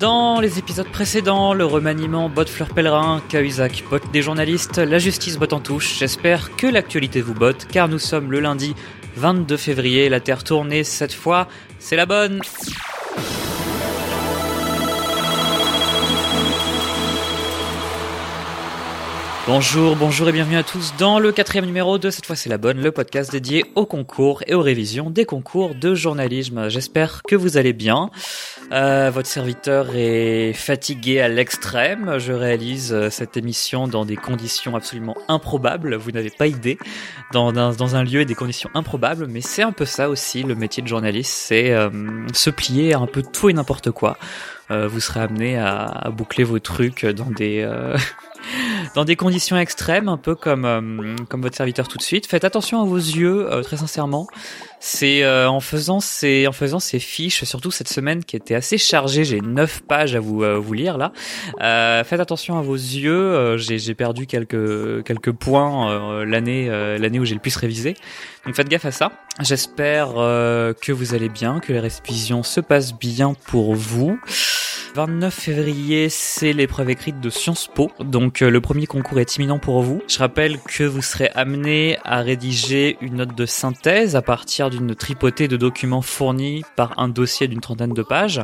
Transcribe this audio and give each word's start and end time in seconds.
Dans 0.00 0.40
les 0.40 0.58
épisodes 0.58 0.88
précédents, 0.88 1.52
le 1.52 1.66
remaniement 1.66 2.30
botte 2.30 2.48
fleur 2.48 2.70
pèlerin, 2.70 3.20
Cahuzac 3.28 3.84
botte 3.90 4.10
des 4.10 4.22
journalistes, 4.22 4.78
la 4.78 4.98
justice 4.98 5.36
botte 5.36 5.52
en 5.52 5.60
touche. 5.60 5.98
J'espère 5.98 6.56
que 6.56 6.66
l'actualité 6.66 7.20
vous 7.20 7.34
botte, 7.34 7.66
car 7.70 7.86
nous 7.86 7.98
sommes 7.98 8.32
le 8.32 8.40
lundi 8.40 8.74
22 9.16 9.58
février, 9.58 10.08
la 10.08 10.20
Terre 10.20 10.42
tournée 10.42 10.84
cette 10.84 11.12
fois, 11.12 11.48
c'est 11.78 11.96
la 11.96 12.06
bonne. 12.06 12.40
Bonjour, 19.52 19.96
bonjour 19.96 20.28
et 20.28 20.32
bienvenue 20.32 20.58
à 20.58 20.62
tous 20.62 20.94
dans 20.96 21.18
le 21.18 21.32
quatrième 21.32 21.66
numéro 21.66 21.98
de 21.98 22.10
Cette 22.10 22.24
fois 22.24 22.36
c'est 22.36 22.48
la 22.48 22.56
bonne, 22.56 22.80
le 22.80 22.92
podcast 22.92 23.32
dédié 23.32 23.64
aux 23.74 23.84
concours 23.84 24.44
et 24.46 24.54
aux 24.54 24.62
révisions 24.62 25.10
des 25.10 25.24
concours 25.24 25.74
de 25.74 25.92
journalisme. 25.92 26.68
J'espère 26.68 27.22
que 27.24 27.34
vous 27.34 27.56
allez 27.56 27.72
bien. 27.72 28.12
Euh, 28.70 29.10
votre 29.12 29.26
serviteur 29.28 29.96
est 29.96 30.52
fatigué 30.52 31.20
à 31.20 31.26
l'extrême. 31.26 32.18
Je 32.18 32.32
réalise 32.32 32.92
euh, 32.92 33.10
cette 33.10 33.36
émission 33.36 33.88
dans 33.88 34.04
des 34.04 34.14
conditions 34.14 34.76
absolument 34.76 35.16
improbables. 35.26 35.96
Vous 35.96 36.12
n'avez 36.12 36.30
pas 36.30 36.46
idée. 36.46 36.78
Dans, 37.32 37.52
dans, 37.52 37.96
un 37.96 38.04
lieu 38.04 38.20
et 38.20 38.24
des 38.24 38.36
conditions 38.36 38.70
improbables, 38.74 39.26
mais 39.26 39.40
c'est 39.40 39.62
un 39.62 39.72
peu 39.72 39.84
ça 39.84 40.08
aussi 40.08 40.44
le 40.44 40.54
métier 40.54 40.82
de 40.82 40.88
journaliste, 40.88 41.32
c'est 41.32 41.72
euh, 41.72 41.90
se 42.32 42.50
plier 42.50 42.94
à 42.94 42.98
un 42.98 43.06
peu 43.06 43.22
tout 43.22 43.48
et 43.48 43.52
n'importe 43.52 43.90
quoi. 43.90 44.16
vous 44.68 45.00
serez 45.00 45.20
amené 45.20 45.58
à, 45.58 45.86
à, 45.86 46.10
boucler 46.10 46.44
vos 46.44 46.60
trucs 46.60 47.04
dans 47.04 47.30
des 47.30 47.68
dans 48.94 49.04
des 49.04 49.16
conditions 49.16 49.56
extrêmes, 49.58 50.08
un 50.08 50.16
peu 50.16 50.34
comme 50.34 50.64
euh, 50.64 51.16
comme 51.28 51.42
votre 51.42 51.56
serviteur 51.56 51.88
tout 51.88 51.98
de 51.98 52.02
suite. 52.02 52.26
Faites 52.26 52.44
attention 52.44 52.80
à 52.80 52.84
vos 52.84 52.96
yeux, 52.96 53.50
euh, 53.50 53.62
très 53.62 53.76
sincèrement. 53.76 54.26
C'est 54.80 55.22
euh, 55.22 55.48
en 55.48 55.60
faisant 55.60 56.00
ces 56.00 56.46
en 56.46 56.52
faisant 56.52 56.80
ces 56.80 56.98
fiches, 56.98 57.44
surtout 57.44 57.70
cette 57.70 57.88
semaine 57.88 58.24
qui 58.24 58.36
était 58.36 58.54
assez 58.54 58.78
chargée. 58.78 59.24
J'ai 59.24 59.40
neuf 59.40 59.82
pages 59.82 60.14
à 60.14 60.20
vous 60.20 60.42
vous 60.60 60.72
lire 60.72 60.96
là. 60.98 61.12
faites 62.04 62.20
attention 62.20 62.58
à 62.58 62.62
vos 62.62 62.76
yeux. 62.76 63.56
j'ai 63.58 63.94
perdu 63.94 64.26
quelques 64.26 65.04
quelques 65.04 65.32
points 65.32 66.24
l'année 66.24 66.68
l'année 66.98 67.18
où 67.18 67.24
j'ai 67.24 67.34
le 67.34 67.40
plus 67.40 67.56
révisé. 67.56 67.94
Donc 68.46 68.54
faites 68.54 68.68
gaffe 68.68 68.86
à 68.86 68.92
ça. 68.92 69.12
J'espère 69.40 70.14
que 70.14 70.92
vous 70.92 71.14
allez 71.14 71.28
bien, 71.28 71.60
que 71.60 71.72
les 71.72 71.80
révisions 71.80 72.42
se 72.42 72.60
passent 72.60 72.94
bien 72.94 73.34
pour 73.48 73.74
vous. 73.74 74.18
29 74.94 75.32
février, 75.32 76.08
c'est 76.08 76.52
l'épreuve 76.52 76.90
écrite 76.90 77.20
de 77.20 77.30
Sciences 77.30 77.68
Po. 77.72 77.90
Donc 78.00 78.42
euh, 78.42 78.50
le 78.50 78.60
premier 78.60 78.86
concours 78.86 79.20
est 79.20 79.36
imminent 79.36 79.58
pour 79.58 79.82
vous. 79.82 80.02
Je 80.08 80.18
rappelle 80.18 80.58
que 80.60 80.82
vous 80.82 81.02
serez 81.02 81.30
amené 81.34 81.98
à 82.04 82.20
rédiger 82.22 82.98
une 83.00 83.16
note 83.16 83.36
de 83.36 83.46
synthèse 83.46 84.16
à 84.16 84.22
partir 84.22 84.68
d'une 84.68 84.94
tripotée 84.96 85.46
de 85.46 85.56
documents 85.56 86.02
fournis 86.02 86.64
par 86.76 86.98
un 86.98 87.08
dossier 87.08 87.46
d'une 87.46 87.60
trentaine 87.60 87.94
de 87.94 88.02
pages. 88.02 88.42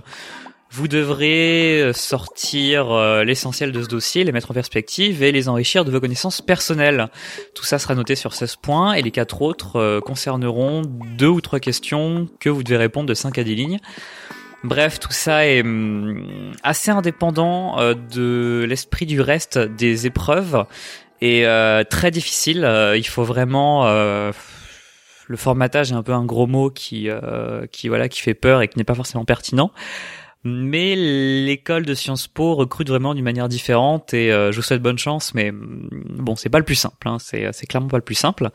Vous 0.71 0.87
devrez 0.87 1.83
euh, 1.83 1.93
sortir 1.93 2.93
euh, 2.93 3.25
l'essentiel 3.25 3.73
de 3.73 3.83
ce 3.83 3.89
dossier, 3.89 4.23
les 4.23 4.33
mettre 4.33 4.53
en 4.53 4.55
perspective 4.55 5.25
et 5.25 5.33
les 5.33 5.49
enrichir 5.49 5.85
de 5.85 5.91
vos 5.91 6.01
connaissances 6.01 6.43
personnelles. 6.43 7.09
Tout 7.57 7.65
ça 7.65 7.81
sera 7.81 7.97
noté 7.97 8.15
sur 8.15 8.35
16 8.35 8.57
points 8.57 8.93
et 8.93 9.03
les 9.03 9.11
quatre 9.11 9.43
autres 9.43 10.01
concerneront 10.01 10.83
deux 11.19 11.29
ou 11.29 11.41
trois 11.41 11.59
questions 11.59 12.29
que 12.39 12.51
vous 12.51 12.63
devez 12.63 12.77
répondre 12.77 13.09
de 13.09 13.15
5 13.15 13.37
à 13.39 13.43
10 13.43 13.55
lignes. 13.57 13.81
Bref, 14.65 14.99
tout 14.99 15.13
ça 15.13 15.47
est 15.47 15.61
hum, 15.61 16.53
assez 16.63 16.91
indépendant 16.91 17.79
euh, 17.79 17.95
de 17.95 18.65
l'esprit 18.69 19.07
du 19.07 19.21
reste 19.21 19.59
des 19.59 20.07
épreuves 20.07 20.65
et 21.21 21.47
euh, 21.47 21.85
très 21.85 22.11
difficile. 22.11 22.65
Euh, 22.65 22.97
il 22.97 23.07
faut 23.07 23.25
vraiment 23.25 23.87
le 25.29 25.37
formatage 25.37 25.91
est 25.91 25.95
un 25.95 26.05
peu 26.05 26.13
un 26.13 26.25
gros 26.25 26.47
mot 26.47 26.71
qui 26.71 27.09
qui 27.73 27.89
voilà 27.89 28.09
qui 28.09 28.21
fait 28.21 28.35
peur 28.35 28.63
et 28.63 28.69
qui 28.69 28.79
n'est 28.79 28.85
pas 28.85 28.95
forcément 28.95 29.25
pertinent. 29.25 29.73
Mais 30.49 30.95
l'école 30.95 31.85
de 31.85 31.95
Sciences 31.95 32.29
Po 32.29 32.55
recrute 32.55 32.89
vraiment 32.89 33.15
d'une 33.15 33.25
manière 33.25 33.49
différente 33.49 34.15
et 34.15 34.31
je 34.31 34.55
vous 34.55 34.63
souhaite 34.63 34.83
bonne 34.83 34.99
chance. 34.99 35.35
Mais 35.35 35.51
hum, 35.51 35.89
bon, 36.19 36.37
c'est 36.37 36.49
pas 36.49 36.59
le 36.59 36.65
plus 36.65 36.77
simple. 36.77 37.09
Hein, 37.09 37.19
c'est 37.19 37.53
c'est 37.53 37.67
clairement 37.67 37.89
pas 37.89 37.99
le 37.99 38.05
plus 38.05 38.15
simple. 38.15 38.51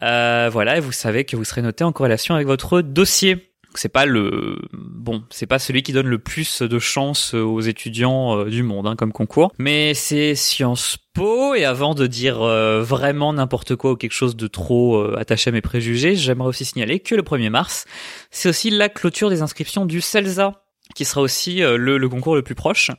voilà, 0.00 0.76
et 0.76 0.80
vous 0.80 0.92
savez 0.92 1.24
que 1.24 1.36
vous 1.36 1.44
serez 1.44 1.62
noté 1.62 1.84
en 1.84 1.92
corrélation 1.92 2.34
avec 2.34 2.46
votre 2.46 2.80
dossier 2.80 3.52
c'est 3.78 3.88
pas 3.88 4.06
le 4.06 4.58
bon, 4.72 5.22
c'est 5.30 5.46
pas 5.46 5.58
celui 5.58 5.82
qui 5.82 5.92
donne 5.92 6.06
le 6.06 6.18
plus 6.18 6.62
de 6.62 6.78
chance 6.78 7.34
aux 7.34 7.60
étudiants 7.60 8.38
euh, 8.38 8.44
du 8.46 8.62
monde 8.62 8.86
hein, 8.86 8.96
comme 8.96 9.12
concours, 9.12 9.52
mais 9.58 9.94
c'est 9.94 10.34
Sciences 10.34 10.98
Po. 11.14 11.54
Et 11.54 11.64
avant 11.64 11.94
de 11.94 12.06
dire 12.06 12.42
euh, 12.42 12.82
vraiment 12.82 13.32
n'importe 13.32 13.76
quoi 13.76 13.92
ou 13.92 13.96
quelque 13.96 14.12
chose 14.12 14.36
de 14.36 14.46
trop 14.46 14.96
euh, 14.96 15.16
attaché 15.18 15.50
à 15.50 15.52
mes 15.52 15.62
préjugés, 15.62 16.14
j'aimerais 16.14 16.48
aussi 16.48 16.64
signaler 16.64 17.00
que 17.00 17.14
le 17.14 17.22
1er 17.22 17.50
mars, 17.50 17.86
c'est 18.30 18.48
aussi 18.48 18.70
la 18.70 18.88
clôture 18.88 19.30
des 19.30 19.42
inscriptions 19.42 19.86
du 19.86 20.00
CELSA 20.00 20.65
qui 20.94 21.04
sera 21.04 21.20
aussi 21.20 21.56
le, 21.56 21.76
le, 21.76 22.08
concours 22.08 22.36
le 22.36 22.42
plus 22.42 22.54
proche. 22.54 22.90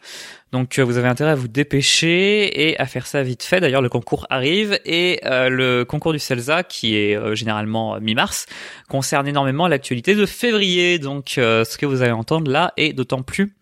Donc 0.52 0.80
vous 0.80 0.98
avez 0.98 1.08
intérêt 1.08 1.31
à 1.31 1.36
vous 1.36 1.48
dépêcher 1.48 2.70
et 2.70 2.80
à 2.80 2.86
faire 2.86 3.08
ça 3.08 3.24
vite 3.24 3.44
fait. 3.44 3.59
D'ailleurs 3.59 3.81
le 3.81 3.90
concours 3.90 4.28
arrive 4.30 4.80
et 4.86 5.20
euh, 5.25 5.50
le 5.50 5.86
concours 5.86 6.14
du 6.14 6.20
CELSA 6.20 6.64
qui 6.64 6.96
est 6.96 7.16
euh, 7.16 7.36
généralement 7.36 8.00
mi-mars 8.00 8.46
concerne 8.88 9.28
énormément 9.28 9.68
l'actualité 9.68 10.16
de 10.16 10.25
février. 10.25 11.00
Donc 11.00 11.34
ce 11.36 11.78
que 11.78 11.86
vous 11.86 12.02
allez 12.02 12.12
entendre 12.12 12.52
là 12.52 12.74
est 12.78 12.94
d'autant 12.94 13.24
plus 13.24 13.53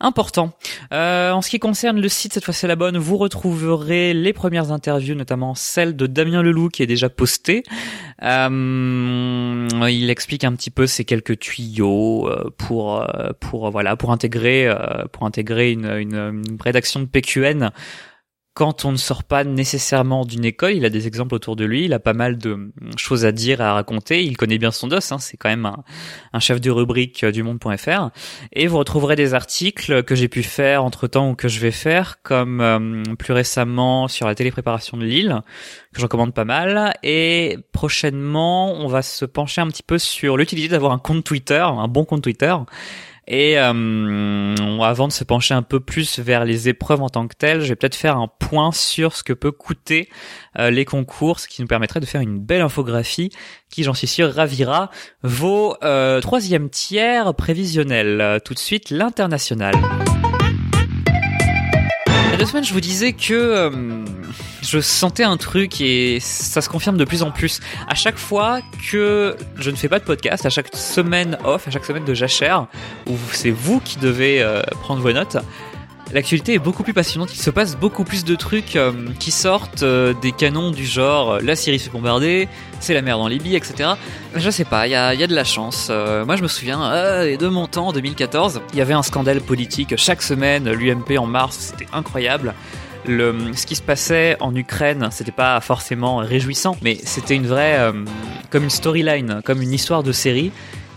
important. 0.00 0.52
Euh, 0.92 1.32
en 1.32 1.42
ce 1.42 1.50
qui 1.50 1.58
concerne 1.58 2.00
le 2.00 2.08
site, 2.08 2.32
cette 2.32 2.44
fois 2.44 2.54
c'est 2.54 2.66
la 2.66 2.76
bonne, 2.76 2.98
vous 2.98 3.16
retrouverez 3.16 4.14
les 4.14 4.32
premières 4.32 4.72
interviews, 4.72 5.14
notamment 5.14 5.54
celle 5.54 5.96
de 5.96 6.06
Damien 6.06 6.42
Leloup 6.42 6.68
qui 6.68 6.82
est 6.82 6.86
déjà 6.86 7.08
postée. 7.08 7.62
Euh, 8.22 9.68
il 9.88 10.10
explique 10.10 10.44
un 10.44 10.52
petit 10.54 10.70
peu 10.70 10.86
ces 10.86 11.04
quelques 11.04 11.38
tuyaux 11.38 12.28
euh, 12.28 12.50
pour 12.56 13.02
euh, 13.02 13.30
pour 13.40 13.70
voilà 13.70 13.96
pour 13.96 14.12
intégrer 14.12 14.72
pour 15.12 15.26
intégrer 15.26 15.72
une, 15.72 15.86
une, 15.86 16.14
une 16.14 16.58
rédaction 16.60 17.00
de 17.00 17.06
PQN 17.06 17.70
quand 18.54 18.84
on 18.84 18.92
ne 18.92 18.96
sort 18.96 19.24
pas 19.24 19.42
nécessairement 19.42 20.24
d'une 20.24 20.44
école, 20.44 20.74
il 20.74 20.84
a 20.84 20.90
des 20.90 21.08
exemples 21.08 21.34
autour 21.34 21.56
de 21.56 21.64
lui, 21.64 21.86
il 21.86 21.92
a 21.92 21.98
pas 21.98 22.12
mal 22.12 22.38
de 22.38 22.72
choses 22.96 23.24
à 23.24 23.32
dire, 23.32 23.60
à 23.60 23.74
raconter, 23.74 24.22
il 24.22 24.36
connaît 24.36 24.58
bien 24.58 24.70
son 24.70 24.86
dos, 24.86 25.12
hein, 25.12 25.18
c'est 25.18 25.36
quand 25.36 25.48
même 25.48 25.68
un, 26.32 26.38
chef 26.38 26.60
de 26.60 26.70
rubrique 26.70 27.24
du 27.24 27.42
monde.fr. 27.42 28.10
Et 28.52 28.68
vous 28.68 28.78
retrouverez 28.78 29.16
des 29.16 29.34
articles 29.34 30.04
que 30.04 30.14
j'ai 30.14 30.28
pu 30.28 30.44
faire 30.44 30.84
entre-temps 30.84 31.30
ou 31.30 31.34
que 31.34 31.48
je 31.48 31.58
vais 31.58 31.72
faire, 31.72 32.22
comme 32.22 32.60
euh, 32.60 33.02
plus 33.18 33.32
récemment 33.32 34.06
sur 34.06 34.28
la 34.28 34.36
télépréparation 34.36 34.96
de 34.96 35.04
Lille, 35.04 35.42
que 35.92 35.98
je 35.98 36.04
recommande 36.04 36.32
pas 36.32 36.44
mal. 36.44 36.94
Et 37.02 37.58
prochainement, 37.72 38.72
on 38.72 38.86
va 38.86 39.02
se 39.02 39.24
pencher 39.24 39.62
un 39.62 39.66
petit 39.66 39.82
peu 39.82 39.98
sur 39.98 40.36
l'utilité 40.36 40.68
d'avoir 40.68 40.92
un 40.92 40.98
compte 40.98 41.24
Twitter, 41.24 41.58
un 41.58 41.88
bon 41.88 42.04
compte 42.04 42.22
Twitter. 42.22 42.54
Et 43.26 43.58
euh, 43.58 44.54
avant 44.82 45.08
de 45.08 45.12
se 45.12 45.24
pencher 45.24 45.54
un 45.54 45.62
peu 45.62 45.80
plus 45.80 46.18
vers 46.18 46.44
les 46.44 46.68
épreuves 46.68 47.02
en 47.02 47.08
tant 47.08 47.26
que 47.26 47.34
telles, 47.34 47.62
je 47.62 47.68
vais 47.68 47.76
peut-être 47.76 47.94
faire 47.94 48.16
un 48.16 48.28
point 48.28 48.72
sur 48.72 49.16
ce 49.16 49.22
que 49.22 49.32
peut 49.32 49.52
coûter 49.52 50.08
euh, 50.58 50.70
les 50.70 50.84
concours, 50.84 51.40
ce 51.40 51.48
qui 51.48 51.62
nous 51.62 51.68
permettrait 51.68 52.00
de 52.00 52.06
faire 52.06 52.20
une 52.20 52.38
belle 52.38 52.62
infographie 52.62 53.30
qui, 53.70 53.82
j'en 53.82 53.94
suis 53.94 54.06
sûr, 54.06 54.32
ravira 54.32 54.90
vos 55.22 55.76
euh, 55.82 56.20
troisième 56.20 56.68
tiers 56.68 57.34
prévisionnels. 57.34 58.40
Tout 58.44 58.54
de 58.54 58.58
suite, 58.58 58.90
l'international. 58.90 59.74
Y 62.34 62.36
a 62.36 62.40
deux 62.40 62.46
semaines, 62.46 62.64
je 62.64 62.72
vous 62.72 62.80
disais 62.80 63.12
que 63.12 63.32
euh, 63.32 63.70
je 64.60 64.80
sentais 64.80 65.22
un 65.22 65.36
truc 65.36 65.80
et 65.80 66.18
ça 66.18 66.62
se 66.62 66.68
confirme 66.68 66.96
de 66.96 67.04
plus 67.04 67.22
en 67.22 67.30
plus. 67.30 67.60
À 67.86 67.94
chaque 67.94 68.18
fois 68.18 68.58
que 68.90 69.36
je 69.56 69.70
ne 69.70 69.76
fais 69.76 69.88
pas 69.88 70.00
de 70.00 70.04
podcast, 70.04 70.44
à 70.44 70.50
chaque 70.50 70.74
semaine 70.74 71.38
off, 71.44 71.68
à 71.68 71.70
chaque 71.70 71.84
semaine 71.84 72.04
de 72.04 72.12
jachère, 72.12 72.66
où 73.06 73.12
c'est 73.30 73.52
vous 73.52 73.78
qui 73.78 73.98
devez 74.00 74.42
euh, 74.42 74.62
prendre 74.82 75.00
vos 75.00 75.12
notes, 75.12 75.36
l'actualité 76.14 76.54
est 76.54 76.58
beaucoup 76.58 76.82
plus 76.82 76.94
passionnante. 76.94 77.34
Il 77.34 77.40
se 77.40 77.50
passe 77.50 77.76
beaucoup 77.76 78.04
plus 78.04 78.24
de 78.24 78.34
trucs 78.34 78.76
euh, 78.76 78.92
qui 79.18 79.30
sortent 79.30 79.82
euh, 79.82 80.14
des 80.22 80.32
canons 80.32 80.70
du 80.70 80.86
genre 80.86 81.40
la 81.42 81.56
Syrie 81.56 81.78
se 81.78 81.84
fait 81.84 81.90
bombarder, 81.90 82.48
c'est 82.80 82.94
la 82.94 83.02
merde 83.02 83.20
en 83.20 83.28
Libye, 83.28 83.56
etc. 83.56 83.90
Je 84.34 84.50
sais 84.50 84.64
pas, 84.64 84.86
il 84.86 84.92
y 84.92 84.94
a, 84.94 85.12
y 85.14 85.22
a, 85.22 85.26
de 85.26 85.34
la 85.34 85.44
chance. 85.44 85.90
moi, 85.90 86.36
je 86.36 86.42
me 86.42 86.48
souviens 86.48 86.78
de 86.78 87.48
mon 87.48 87.66
temps, 87.66 87.88
en 87.88 87.92
2014, 87.92 88.62
il 88.72 88.78
y 88.78 88.82
avait 88.82 88.94
un 88.94 89.02
scandale 89.02 89.40
politique 89.40 89.94
chaque 89.96 90.22
semaine, 90.22 90.70
l'UMP 90.70 91.18
en 91.18 91.26
mars, 91.26 91.72
c'était 91.72 91.88
incroyable 91.92 92.54
le, 93.06 93.34
ce 93.54 93.66
qui 93.66 93.76
se 93.76 93.82
passait 93.82 94.36
en 94.40 94.54
Ukraine, 94.54 95.08
c'était 95.10 95.32
pas 95.32 95.60
forcément 95.60 96.16
réjouissant, 96.16 96.76
mais 96.82 96.98
c'était 97.04 97.34
une 97.34 97.46
vraie, 97.46 97.78
euh, 97.78 97.92
comme 98.50 98.64
une 98.64 98.70
storyline, 98.70 99.40
comme 99.44 99.62
une 99.62 99.72
histoire 99.72 100.02
de 100.02 100.12
série 100.12 100.52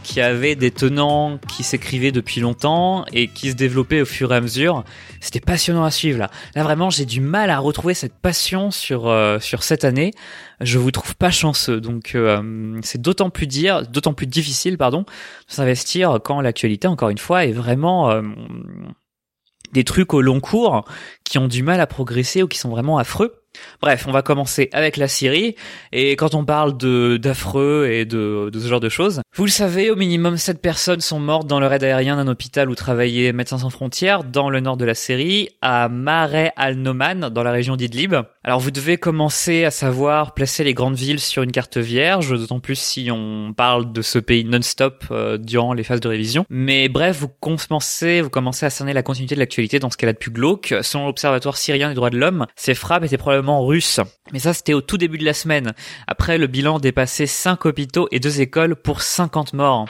qui 0.07 0.21
avait 0.21 0.55
des 0.55 0.71
tenants 0.71 1.37
qui 1.49 1.63
s'écrivaient 1.63 2.13
depuis 2.13 2.39
longtemps 2.39 3.03
et 3.11 3.27
qui 3.27 3.51
se 3.51 3.55
développaient 3.55 3.99
au 3.99 4.05
fur 4.05 4.31
et 4.31 4.37
à 4.37 4.41
mesure. 4.41 4.85
C'était 5.19 5.41
passionnant 5.41 5.83
à 5.83 5.91
suivre 5.91 6.17
là. 6.17 6.31
Là 6.55 6.63
vraiment, 6.63 6.89
j'ai 6.89 7.03
du 7.03 7.19
mal 7.19 7.49
à 7.49 7.59
retrouver 7.59 7.93
cette 7.93 8.15
passion 8.15 8.71
sur 8.71 9.09
euh, 9.09 9.39
sur 9.39 9.63
cette 9.63 9.83
année. 9.83 10.13
Je 10.61 10.77
vous 10.77 10.91
trouve 10.91 11.17
pas 11.17 11.29
chanceux, 11.29 11.81
donc 11.81 12.15
euh, 12.15 12.79
c'est 12.83 13.01
d'autant 13.01 13.29
plus 13.29 13.47
dire, 13.47 13.85
d'autant 13.85 14.13
plus 14.13 14.27
difficile, 14.27 14.77
pardon, 14.77 15.01
de 15.01 15.05
s'investir 15.53 16.19
quand 16.23 16.39
l'actualité, 16.39 16.87
encore 16.87 17.09
une 17.09 17.17
fois, 17.17 17.43
est 17.43 17.51
vraiment 17.51 18.21
des 19.73 19.83
trucs 19.83 20.13
au 20.13 20.21
long 20.21 20.39
cours 20.39 20.85
qui 21.25 21.37
ont 21.37 21.49
du 21.49 21.63
mal 21.63 21.81
à 21.81 21.87
progresser 21.87 22.43
ou 22.43 22.47
qui 22.47 22.57
sont 22.57 22.69
vraiment 22.69 22.97
affreux. 22.97 23.36
Bref, 23.81 24.05
on 24.07 24.11
va 24.11 24.21
commencer 24.21 24.69
avec 24.73 24.97
la 24.97 25.07
Syrie. 25.07 25.55
Et 25.91 26.15
quand 26.15 26.35
on 26.35 26.45
parle 26.45 26.77
de 26.77 27.17
d'affreux 27.17 27.87
et 27.91 28.05
de, 28.05 28.49
de 28.51 28.59
ce 28.59 28.67
genre 28.67 28.79
de 28.79 28.89
choses, 28.89 29.21
vous 29.35 29.45
le 29.45 29.51
savez, 29.51 29.91
au 29.91 29.95
minimum 29.95 30.37
7 30.37 30.61
personnes 30.61 31.01
sont 31.01 31.19
mortes 31.19 31.47
dans 31.47 31.59
le 31.59 31.67
raid 31.67 31.83
aérien 31.83 32.15
d'un 32.15 32.27
hôpital 32.27 32.69
où 32.69 32.75
travaillait 32.75 33.33
Médecins 33.33 33.59
sans 33.59 33.69
frontières 33.69 34.23
dans 34.23 34.49
le 34.49 34.59
nord 34.59 34.77
de 34.77 34.85
la 34.85 34.95
Syrie, 34.95 35.49
à 35.61 35.89
Mare 35.89 36.51
al-Noman, 36.55 37.29
dans 37.29 37.43
la 37.43 37.51
région 37.51 37.75
d'Idlib. 37.75 38.15
Alors 38.43 38.59
vous 38.59 38.71
devez 38.71 38.97
commencer 38.97 39.63
à 39.63 39.71
savoir 39.71 40.33
placer 40.33 40.63
les 40.63 40.73
grandes 40.73 40.95
villes 40.95 41.19
sur 41.19 41.43
une 41.43 41.51
carte 41.51 41.77
vierge, 41.77 42.29
d'autant 42.31 42.59
plus 42.59 42.79
si 42.79 43.09
on 43.11 43.53
parle 43.55 43.91
de 43.91 44.01
ce 44.01 44.19
pays 44.19 44.43
non-stop 44.43 45.03
euh, 45.11 45.37
durant 45.37 45.73
les 45.73 45.83
phases 45.83 45.99
de 45.99 46.07
révision. 46.07 46.45
Mais 46.49 46.89
bref, 46.89 47.17
vous 47.19 47.29
commencez, 47.29 48.21
vous 48.21 48.29
commencez 48.29 48.65
à 48.65 48.69
cerner 48.69 48.93
la 48.93 49.03
continuité 49.03 49.35
de 49.35 49.39
l'actualité 49.39 49.79
dans 49.79 49.89
ce 49.89 49.97
qu'elle 49.97 50.09
a 50.09 50.13
de 50.13 50.17
plus 50.17 50.31
glauque. 50.31 50.73
Selon 50.81 51.07
l'Observatoire 51.07 51.57
syrien 51.57 51.89
des 51.89 51.95
droits 51.95 52.09
de 52.09 52.17
l'homme, 52.17 52.45
ces 52.55 52.73
frappes 52.73 53.03
étaient 53.03 53.17
probablement 53.17 53.46
russes. 53.55 53.99
Mais 54.33 54.39
ça, 54.39 54.53
c'était 54.53 54.73
au 54.73 54.81
tout 54.81 54.97
début 54.97 55.17
de 55.17 55.25
la 55.25 55.33
semaine. 55.33 55.73
Après, 56.07 56.37
le 56.37 56.47
bilan 56.47 56.79
dépassait 56.79 57.25
5 57.25 57.65
hôpitaux 57.65 58.07
et 58.11 58.19
2 58.19 58.41
écoles 58.41 58.75
pour 58.75 59.01
50 59.01 59.53
morts. 59.53 59.85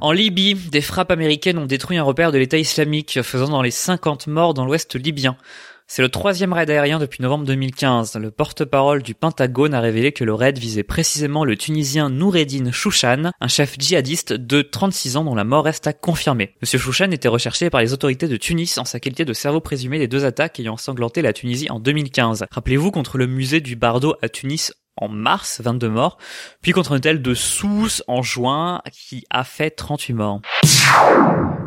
En 0.00 0.12
Libye, 0.12 0.54
des 0.54 0.82
frappes 0.82 1.10
américaines 1.10 1.58
ont 1.58 1.66
détruit 1.66 1.96
un 1.96 2.02
repère 2.02 2.30
de 2.30 2.38
l'État 2.38 2.58
islamique, 2.58 3.22
faisant 3.22 3.48
dans 3.48 3.62
les 3.62 3.70
50 3.70 4.26
morts 4.26 4.54
dans 4.54 4.66
l'ouest 4.66 4.94
libyen. 4.96 5.36
C'est 5.86 6.02
le 6.02 6.08
troisième 6.08 6.52
raid 6.52 6.70
aérien 6.70 6.98
depuis 6.98 7.22
novembre 7.22 7.44
2015. 7.44 8.16
Le 8.16 8.30
porte-parole 8.30 9.02
du 9.02 9.14
Pentagone 9.14 9.74
a 9.74 9.80
révélé 9.80 10.12
que 10.12 10.24
le 10.24 10.32
raid 10.32 10.58
visait 10.58 10.82
précisément 10.82 11.44
le 11.44 11.56
Tunisien 11.56 12.08
Noureddin 12.08 12.72
Chouchan, 12.72 13.30
un 13.38 13.48
chef 13.48 13.76
djihadiste 13.78 14.32
de 14.32 14.62
36 14.62 15.18
ans 15.18 15.24
dont 15.24 15.34
la 15.34 15.44
mort 15.44 15.64
reste 15.64 15.86
à 15.86 15.92
confirmer. 15.92 16.54
Monsieur 16.62 16.78
Chouchan 16.78 17.10
était 17.10 17.28
recherché 17.28 17.68
par 17.68 17.82
les 17.82 17.92
autorités 17.92 18.28
de 18.28 18.36
Tunis 18.36 18.78
en 18.78 18.84
sa 18.84 18.98
qualité 18.98 19.24
de 19.24 19.32
cerveau 19.34 19.60
présumé 19.60 19.98
des 19.98 20.08
deux 20.08 20.24
attaques 20.24 20.58
ayant 20.58 20.72
ensanglanté 20.72 21.20
la 21.20 21.34
Tunisie 21.34 21.70
en 21.70 21.80
2015. 21.80 22.46
Rappelez-vous 22.50 22.90
contre 22.90 23.18
le 23.18 23.26
musée 23.26 23.60
du 23.60 23.76
Bardo 23.76 24.14
à 24.22 24.28
Tunis 24.30 24.72
en 24.96 25.08
mars, 25.08 25.60
22 25.62 25.88
morts, 25.88 26.18
puis 26.62 26.72
contre 26.72 26.92
un 26.92 26.96
hôtel 26.96 27.22
de 27.22 27.34
Sousse 27.34 28.02
en 28.06 28.22
juin 28.22 28.82
qui 28.92 29.24
a 29.30 29.44
fait 29.44 29.70
38 29.70 30.12
morts. 30.14 30.40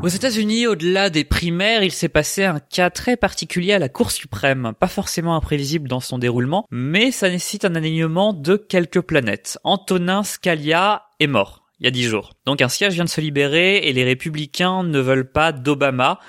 Aux 0.04 0.08
États-Unis, 0.08 0.68
au-delà 0.68 1.10
des 1.10 1.24
primaires, 1.24 1.84
il 1.84 1.92
s'est 1.92 2.10
passé 2.10 2.46
un 2.46 2.60
cas 2.60 2.90
très 2.90 3.18
particulier 3.18 3.74
à 3.74 3.80
la 3.80 3.90
Cour 3.90 4.12
suprême, 4.12 4.74
pas 4.80 4.88
forcément 4.88 5.36
imprévisible 5.36 5.90
dans 5.90 6.00
son 6.00 6.20
déroulement, 6.20 6.66
mais 6.70 7.12
ça 7.12 7.30
nécessite 7.30 7.66
un 7.66 7.76
alignement 7.76 8.34
de 8.34 8.56
quelques 8.56 9.02
planètes. 9.02 9.58
Antonin 9.64 10.24
Scalia 10.24 11.04
est 11.20 11.28
mort 11.28 11.64
il 11.80 11.86
y 11.86 11.88
a 11.88 11.92
dix 11.92 12.04
jours. 12.04 12.34
Donc 12.46 12.62
un 12.62 12.70
siège 12.70 12.94
vient 12.94 13.04
de 13.04 13.10
se 13.10 13.22
libérer 13.22 13.78
et 13.78 13.94
les 13.94 14.04
républicains 14.04 14.84
ne 14.84 15.00
veulent 15.00 15.32
pas 15.32 15.52
d'Obama, 15.52 16.20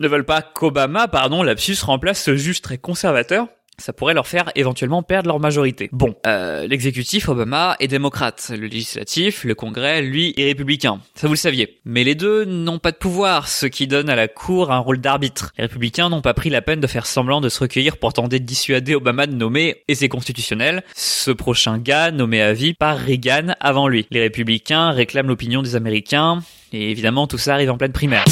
ne 0.00 0.08
veulent 0.08 0.24
pas 0.24 0.42
qu'Obama, 0.42 1.08
pardon, 1.08 1.42
lapsus 1.42 1.76
remplace 1.82 2.22
ce 2.22 2.36
juge 2.36 2.62
très 2.62 2.78
conservateur 2.78 3.48
ça 3.80 3.92
pourrait 3.92 4.14
leur 4.14 4.26
faire 4.26 4.50
éventuellement 4.54 5.02
perdre 5.02 5.28
leur 5.28 5.40
majorité. 5.40 5.88
Bon, 5.92 6.14
euh, 6.26 6.66
l'exécutif 6.66 7.28
Obama 7.28 7.76
est 7.80 7.88
démocrate, 7.88 8.52
le 8.56 8.66
législatif, 8.66 9.44
le 9.44 9.54
Congrès, 9.54 10.02
lui, 10.02 10.34
est 10.36 10.44
républicain. 10.44 11.00
Ça 11.14 11.26
vous 11.26 11.32
le 11.32 11.38
saviez. 11.38 11.78
Mais 11.84 12.04
les 12.04 12.14
deux 12.14 12.44
n'ont 12.44 12.78
pas 12.78 12.92
de 12.92 12.96
pouvoir, 12.96 13.48
ce 13.48 13.66
qui 13.66 13.86
donne 13.86 14.10
à 14.10 14.16
la 14.16 14.28
Cour 14.28 14.70
un 14.70 14.78
rôle 14.78 15.00
d'arbitre. 15.00 15.52
Les 15.58 15.64
républicains 15.64 16.08
n'ont 16.08 16.20
pas 16.20 16.34
pris 16.34 16.50
la 16.50 16.62
peine 16.62 16.80
de 16.80 16.86
faire 16.86 17.06
semblant 17.06 17.40
de 17.40 17.48
se 17.48 17.60
recueillir 17.60 17.96
pour 17.96 18.12
tenter 18.12 18.38
de 18.38 18.44
dissuader 18.44 18.94
Obama 18.94 19.26
de 19.26 19.34
nommer, 19.34 19.82
et 19.88 19.94
c'est 19.94 20.08
constitutionnel, 20.08 20.82
ce 20.94 21.30
prochain 21.30 21.78
gars 21.78 22.10
nommé 22.10 22.42
à 22.42 22.52
vie 22.52 22.74
par 22.74 22.98
Reagan 22.98 23.54
avant 23.60 23.88
lui. 23.88 24.06
Les 24.10 24.20
républicains 24.20 24.90
réclament 24.90 25.28
l'opinion 25.28 25.62
des 25.62 25.76
Américains, 25.76 26.40
et 26.72 26.90
évidemment 26.90 27.26
tout 27.26 27.38
ça 27.38 27.54
arrive 27.54 27.70
en 27.70 27.78
pleine 27.78 27.92
primaire. 27.92 28.24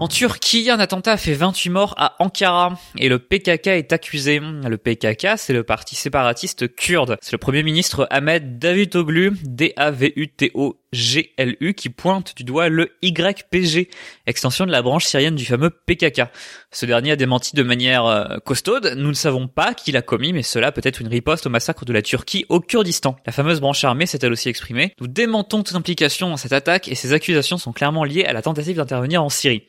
En 0.00 0.06
Turquie, 0.06 0.70
un 0.70 0.78
attentat 0.78 1.12
a 1.12 1.16
fait 1.16 1.34
28 1.34 1.70
morts 1.70 1.94
à 1.96 2.14
Ankara 2.22 2.78
et 2.98 3.08
le 3.08 3.18
PKK 3.18 3.66
est 3.66 3.92
accusé. 3.92 4.38
Le 4.38 4.76
PKK, 4.76 5.36
c'est 5.36 5.52
le 5.52 5.64
parti 5.64 5.96
séparatiste 5.96 6.72
kurde. 6.76 7.16
C'est 7.20 7.32
le 7.32 7.38
premier 7.38 7.64
ministre 7.64 8.06
Ahmed 8.10 8.60
Davutoglu, 8.60 9.32
D-A-V-U-T-O-G-L-U, 10.92 11.74
qui 11.74 11.88
pointe 11.88 12.36
du 12.36 12.44
doigt 12.44 12.68
le 12.68 12.90
YPG, 13.02 13.88
extension 14.26 14.66
de 14.66 14.72
la 14.72 14.82
branche 14.82 15.04
syrienne 15.04 15.34
du 15.34 15.44
fameux 15.44 15.70
PKK. 15.70 16.22
Ce 16.70 16.86
dernier 16.86 17.12
a 17.12 17.16
démenti 17.16 17.54
de 17.54 17.62
manière 17.62 18.06
euh, 18.06 18.38
costaude. 18.44 18.94
Nous 18.96 19.08
ne 19.08 19.14
savons 19.14 19.48
pas 19.48 19.74
qui 19.74 19.92
l'a 19.92 20.02
commis, 20.02 20.32
mais 20.32 20.42
cela 20.42 20.72
peut 20.72 20.80
être 20.84 21.00
une 21.00 21.08
riposte 21.08 21.46
au 21.46 21.50
massacre 21.50 21.84
de 21.84 21.92
la 21.92 22.02
Turquie 22.02 22.46
au 22.48 22.60
Kurdistan. 22.60 23.16
La 23.26 23.32
fameuse 23.32 23.60
branche 23.60 23.84
armée 23.84 24.06
s'est 24.06 24.18
elle 24.22 24.32
aussi 24.32 24.48
exprimée. 24.48 24.94
Nous 25.00 25.08
démentons 25.08 25.62
toute 25.62 25.76
implication 25.76 26.30
dans 26.30 26.36
cette 26.36 26.52
attaque 26.52 26.88
et 26.88 26.94
ces 26.94 27.12
accusations 27.12 27.58
sont 27.58 27.72
clairement 27.72 28.04
liées 28.04 28.24
à 28.24 28.32
la 28.32 28.42
tentative 28.42 28.76
d'intervenir 28.76 29.22
en 29.22 29.28
Syrie. 29.28 29.64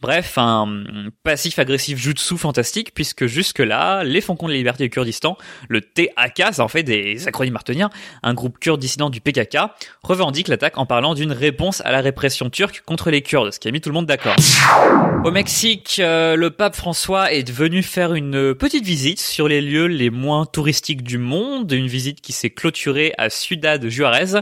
Bref, 0.00 0.38
un 0.38 0.84
passif-agressif 1.24 1.98
jutsu 1.98 2.38
fantastique, 2.38 2.94
puisque 2.94 3.26
jusque-là, 3.26 4.02
les 4.02 4.22
Foncons 4.22 4.46
de 4.46 4.52
la 4.52 4.56
Liberté 4.56 4.84
du 4.84 4.90
Kurdistan, 4.90 5.36
le 5.68 5.82
TAK, 5.82 6.54
ça 6.54 6.64
en 6.64 6.68
fait 6.68 6.82
des 6.82 7.28
acronymes 7.28 7.56
à 7.56 7.90
un 8.22 8.32
groupe 8.32 8.58
kurde 8.58 8.80
dissident 8.80 9.10
du 9.10 9.20
PKK, 9.20 9.58
revendique 10.02 10.48
l'attaque 10.48 10.78
en 10.78 10.86
parlant 10.86 11.12
d'une 11.12 11.32
réponse 11.32 11.82
à 11.84 11.92
la 11.92 12.00
répression 12.00 12.48
turque 12.48 12.82
contre 12.86 13.10
les 13.10 13.20
Kurdes, 13.20 13.52
ce 13.52 13.60
qui 13.60 13.68
a 13.68 13.70
mis 13.72 13.82
tout 13.82 13.90
le 13.90 13.94
monde 13.94 14.06
d'accord. 14.06 14.36
Au 15.22 15.30
Mexique, 15.30 16.00
euh, 16.02 16.34
le 16.34 16.50
pape 16.50 16.76
François 16.76 17.30
est 17.32 17.50
venu 17.50 17.82
faire 17.82 18.14
une 18.14 18.54
petite 18.54 18.84
visite 18.84 19.20
sur 19.20 19.48
les 19.48 19.60
lieux 19.60 19.86
les 19.86 20.08
moins 20.08 20.46
touristiques 20.46 21.02
du 21.02 21.18
monde, 21.18 21.70
une 21.70 21.88
visite 21.88 22.22
qui 22.22 22.32
s'est 22.32 22.48
clôturée 22.48 23.12
à 23.18 23.28
Ciudad 23.28 23.86
Juarez, 23.86 24.40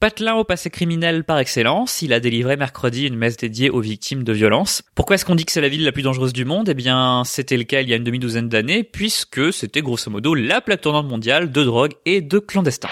Patelin 0.00 0.36
au 0.36 0.44
passé 0.44 0.70
criminel 0.70 1.24
par 1.24 1.38
excellence, 1.38 2.00
il 2.00 2.14
a 2.14 2.20
délivré 2.20 2.56
mercredi 2.56 3.06
une 3.06 3.16
messe 3.16 3.36
dédiée 3.36 3.68
aux 3.68 3.82
victimes 3.82 4.24
de 4.24 4.32
violences. 4.32 4.82
Pourquoi 4.94 5.16
est-ce 5.16 5.26
qu'on 5.26 5.34
dit 5.34 5.44
que 5.44 5.52
c'est 5.52 5.60
la 5.60 5.68
ville 5.68 5.84
la 5.84 5.92
plus 5.92 6.00
dangereuse 6.00 6.32
du 6.32 6.46
monde? 6.46 6.70
Eh 6.70 6.74
bien, 6.74 7.20
c'était 7.26 7.58
le 7.58 7.64
cas 7.64 7.82
il 7.82 7.90
y 7.90 7.92
a 7.92 7.96
une 7.96 8.04
demi-douzaine 8.04 8.48
d'années, 8.48 8.82
puisque 8.82 9.52
c'était 9.52 9.82
grosso 9.82 10.10
modo 10.10 10.34
la 10.34 10.62
plaque 10.62 10.80
tournante 10.80 11.06
mondiale 11.06 11.52
de 11.52 11.64
drogue 11.64 11.92
et 12.06 12.22
de 12.22 12.38
clandestins. 12.38 12.88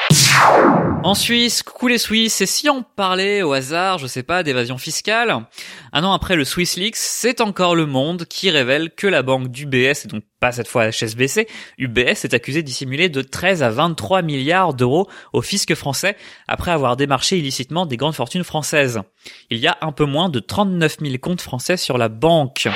En 1.02 1.14
Suisse, 1.14 1.62
coucou 1.62 1.88
les 1.88 1.96
Suisses, 1.96 2.42
et 2.42 2.46
si 2.46 2.68
on 2.68 2.82
parlait 2.82 3.40
au 3.40 3.54
hasard, 3.54 3.96
je 3.96 4.06
sais 4.06 4.22
pas, 4.22 4.42
d'évasion 4.42 4.76
fiscale? 4.76 5.46
Un 5.94 6.04
an 6.04 6.12
après 6.12 6.36
le 6.36 6.44
Swiss 6.44 6.76
Leaks, 6.76 6.96
c'est 6.96 7.40
encore 7.40 7.74
le 7.74 7.86
monde 7.86 8.26
qui 8.26 8.50
révèle 8.50 8.90
que 8.94 9.06
la 9.06 9.22
banque 9.22 9.48
d'UBS, 9.48 10.04
et 10.04 10.08
donc 10.08 10.24
pas 10.40 10.52
cette 10.52 10.68
fois 10.68 10.90
HSBC, 10.90 11.48
UBS 11.78 12.24
est 12.24 12.34
accusé 12.34 12.62
de 12.62 12.66
dissimuler 12.66 13.08
de 13.08 13.22
13 13.22 13.62
à 13.62 13.70
23 13.70 14.22
milliards 14.22 14.74
d'euros 14.74 15.08
au 15.32 15.42
fisc 15.42 15.74
français 15.74 16.16
après 16.46 16.70
avoir 16.70 16.96
démarché 16.96 17.38
illicitement 17.38 17.86
des 17.86 17.96
grandes 17.96 18.14
fortunes 18.14 18.44
françaises. 18.44 19.00
Il 19.50 19.58
y 19.58 19.66
a 19.66 19.76
un 19.80 19.92
peu 19.92 20.04
moins 20.04 20.28
de 20.28 20.40
39 20.40 20.98
000 21.00 21.18
comptes 21.20 21.40
français 21.40 21.76
sur 21.76 21.98
la 21.98 22.08
banque. 22.08 22.68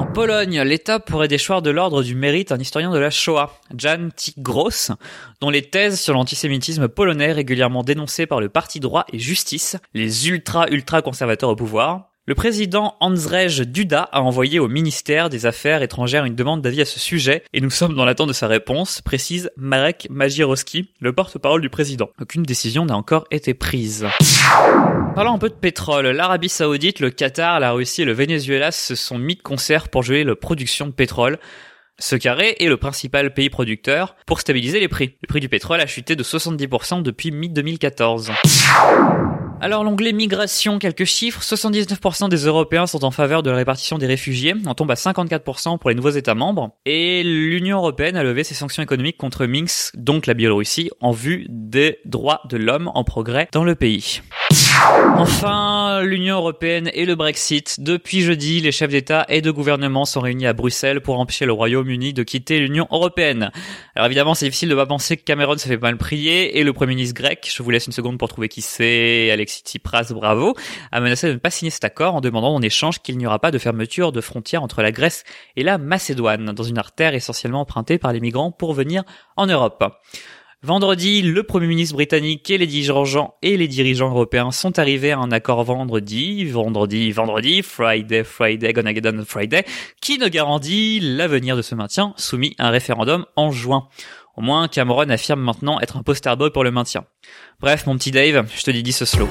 En 0.00 0.06
Pologne, 0.06 0.60
l'État 0.62 1.00
pourrait 1.00 1.28
déchoir 1.28 1.62
de 1.62 1.70
l'ordre 1.70 2.02
du 2.02 2.14
mérite 2.14 2.52
un 2.52 2.58
historien 2.58 2.90
de 2.90 2.98
la 2.98 3.10
Shoah, 3.10 3.58
Jan 3.76 4.08
Tigros, 4.14 4.92
dont 5.40 5.50
les 5.50 5.62
thèses 5.62 6.00
sur 6.00 6.14
l'antisémitisme 6.14 6.88
polonais 6.88 7.32
régulièrement 7.32 7.82
dénoncées 7.82 8.26
par 8.26 8.40
le 8.40 8.48
Parti 8.48 8.80
droit 8.80 9.04
et 9.12 9.18
justice, 9.18 9.76
les 9.94 10.28
ultra-ultra 10.28 11.02
conservateurs 11.02 11.50
au 11.50 11.56
pouvoir, 11.56 12.10
le 12.28 12.34
président 12.34 12.94
Andrzej 13.00 13.62
Duda 13.62 14.02
a 14.02 14.20
envoyé 14.20 14.58
au 14.58 14.68
ministère 14.68 15.30
des 15.30 15.46
Affaires 15.46 15.80
étrangères 15.80 16.26
une 16.26 16.34
demande 16.34 16.60
d'avis 16.60 16.82
à 16.82 16.84
ce 16.84 17.00
sujet 17.00 17.42
et 17.54 17.62
nous 17.62 17.70
sommes 17.70 17.94
dans 17.94 18.04
l'attente 18.04 18.28
de 18.28 18.34
sa 18.34 18.46
réponse, 18.46 19.00
précise 19.00 19.50
Marek 19.56 20.08
Majirowski, 20.10 20.90
le 21.00 21.14
porte-parole 21.14 21.62
du 21.62 21.70
président. 21.70 22.10
Aucune 22.20 22.42
décision 22.42 22.84
n'a 22.84 22.98
encore 22.98 23.24
été 23.30 23.54
prise. 23.54 24.06
Parlons 25.14 25.32
un 25.32 25.38
peu 25.38 25.48
de 25.48 25.54
pétrole. 25.54 26.08
L'Arabie 26.08 26.50
Saoudite, 26.50 27.00
le 27.00 27.08
Qatar, 27.08 27.60
la 27.60 27.72
Russie 27.72 28.02
et 28.02 28.04
le 28.04 28.12
Venezuela 28.12 28.72
se 28.72 28.94
sont 28.94 29.16
mis 29.16 29.36
de 29.36 29.42
concert 29.42 29.88
pour 29.88 30.02
jouer 30.02 30.22
la 30.22 30.36
production 30.36 30.84
de 30.84 30.92
pétrole. 30.92 31.38
Ce 31.98 32.14
carré 32.14 32.56
est 32.60 32.68
le 32.68 32.76
principal 32.76 33.32
pays 33.32 33.48
producteur 33.48 34.16
pour 34.26 34.40
stabiliser 34.40 34.80
les 34.80 34.88
prix. 34.88 35.16
Le 35.22 35.28
prix 35.28 35.40
du 35.40 35.48
pétrole 35.48 35.80
a 35.80 35.86
chuté 35.86 36.14
de 36.14 36.22
70% 36.22 37.00
depuis 37.00 37.30
mi-2014. 37.30 39.17
Alors 39.60 39.82
l'onglet 39.82 40.12
migration, 40.12 40.78
quelques 40.78 41.04
chiffres. 41.04 41.42
79% 41.42 42.28
des 42.28 42.46
Européens 42.46 42.86
sont 42.86 43.04
en 43.04 43.10
faveur 43.10 43.42
de 43.42 43.50
la 43.50 43.56
répartition 43.56 43.98
des 43.98 44.06
réfugiés. 44.06 44.54
On 44.66 44.74
tombe 44.74 44.90
à 44.90 44.94
54% 44.94 45.78
pour 45.78 45.90
les 45.90 45.96
nouveaux 45.96 46.10
États 46.10 46.36
membres. 46.36 46.70
Et 46.86 47.24
l'Union 47.24 47.78
Européenne 47.78 48.16
a 48.16 48.22
levé 48.22 48.44
ses 48.44 48.54
sanctions 48.54 48.82
économiques 48.82 49.16
contre 49.16 49.46
Minsk, 49.46 49.96
donc 49.96 50.26
la 50.26 50.34
Biélorussie, 50.34 50.90
en 51.00 51.10
vue 51.10 51.46
des 51.48 51.98
droits 52.04 52.40
de 52.48 52.56
l'homme 52.56 52.90
en 52.94 53.02
progrès 53.02 53.48
dans 53.52 53.64
le 53.64 53.74
pays. 53.74 54.20
Enfin, 55.16 56.02
l'Union 56.02 56.36
européenne 56.36 56.90
et 56.94 57.04
le 57.04 57.16
Brexit. 57.16 57.80
Depuis 57.80 58.20
jeudi, 58.20 58.60
les 58.60 58.70
chefs 58.70 58.90
d'État 58.90 59.26
et 59.28 59.42
de 59.42 59.50
gouvernement 59.50 60.04
sont 60.04 60.20
réunis 60.20 60.46
à 60.46 60.52
Bruxelles 60.52 61.00
pour 61.00 61.18
empêcher 61.18 61.44
le 61.44 61.52
Royaume-Uni 61.52 62.14
de 62.14 62.22
quitter 62.22 62.60
l'Union 62.60 62.86
européenne. 62.90 63.50
Alors 63.96 64.06
évidemment, 64.06 64.34
c'est 64.34 64.46
difficile 64.46 64.68
de 64.68 64.74
pas 64.74 64.86
penser 64.86 65.16
que 65.16 65.24
Cameron 65.24 65.58
se 65.58 65.66
fait 65.66 65.76
mal 65.76 65.96
prier 65.96 66.58
et 66.58 66.64
le 66.64 66.72
Premier 66.72 66.94
ministre 66.94 67.20
grec, 67.20 67.50
je 67.52 67.62
vous 67.62 67.70
laisse 67.70 67.86
une 67.86 67.92
seconde 67.92 68.18
pour 68.18 68.28
trouver 68.28 68.48
qui 68.48 68.62
c'est, 68.62 69.30
Tsipras, 69.48 70.12
bravo, 70.12 70.54
a 70.92 71.00
menacé 71.00 71.28
de 71.28 71.32
ne 71.32 71.38
pas 71.38 71.50
signer 71.50 71.70
cet 71.70 71.84
accord 71.84 72.14
en 72.14 72.20
demandant 72.20 72.54
en 72.54 72.62
échange 72.62 73.00
qu'il 73.00 73.18
n'y 73.18 73.26
aura 73.26 73.38
pas 73.38 73.50
de 73.50 73.58
fermeture 73.58 74.12
de 74.12 74.20
frontières 74.20 74.62
entre 74.62 74.82
la 74.82 74.92
Grèce 74.92 75.24
et 75.56 75.62
la 75.62 75.78
Macédoine, 75.78 76.52
dans 76.52 76.62
une 76.62 76.78
artère 76.78 77.14
essentiellement 77.14 77.60
empruntée 77.60 77.98
par 77.98 78.12
les 78.12 78.20
migrants 78.20 78.52
pour 78.52 78.74
venir 78.74 79.02
en 79.36 79.46
Europe. 79.46 79.84
Vendredi, 80.64 81.22
le 81.22 81.44
Premier 81.44 81.68
ministre 81.68 81.94
britannique 81.94 82.50
et 82.50 82.58
les 82.58 82.66
dirigeants 82.66 83.36
et 83.42 83.56
les 83.56 83.68
dirigeants 83.68 84.10
européens 84.10 84.50
sont 84.50 84.80
arrivés 84.80 85.12
à 85.12 85.18
un 85.18 85.30
accord 85.30 85.62
vendredi, 85.62 86.46
vendredi, 86.46 87.12
vendredi, 87.12 87.62
Friday, 87.62 88.24
Friday, 88.24 88.72
gonna 88.72 88.92
Friday, 89.24 89.64
qui 90.00 90.18
ne 90.18 90.26
garantit 90.26 90.98
l'avenir 90.98 91.56
de 91.56 91.62
ce 91.62 91.76
maintien 91.76 92.12
soumis 92.16 92.56
à 92.58 92.66
un 92.66 92.70
référendum 92.70 93.24
en 93.36 93.52
juin. 93.52 93.86
Au 94.38 94.40
moins, 94.40 94.68
Cameron 94.68 95.10
affirme 95.10 95.40
maintenant 95.40 95.80
être 95.80 95.96
un 95.96 96.04
poster 96.04 96.36
boy 96.36 96.52
pour 96.52 96.62
le 96.62 96.70
maintien. 96.70 97.04
Bref, 97.58 97.86
mon 97.86 97.96
petit 97.96 98.12
Dave, 98.12 98.46
je 98.56 98.62
te 98.62 98.70
dis 98.70 98.84
dis 98.84 98.92
ce 98.92 99.04
slow. 99.04 99.28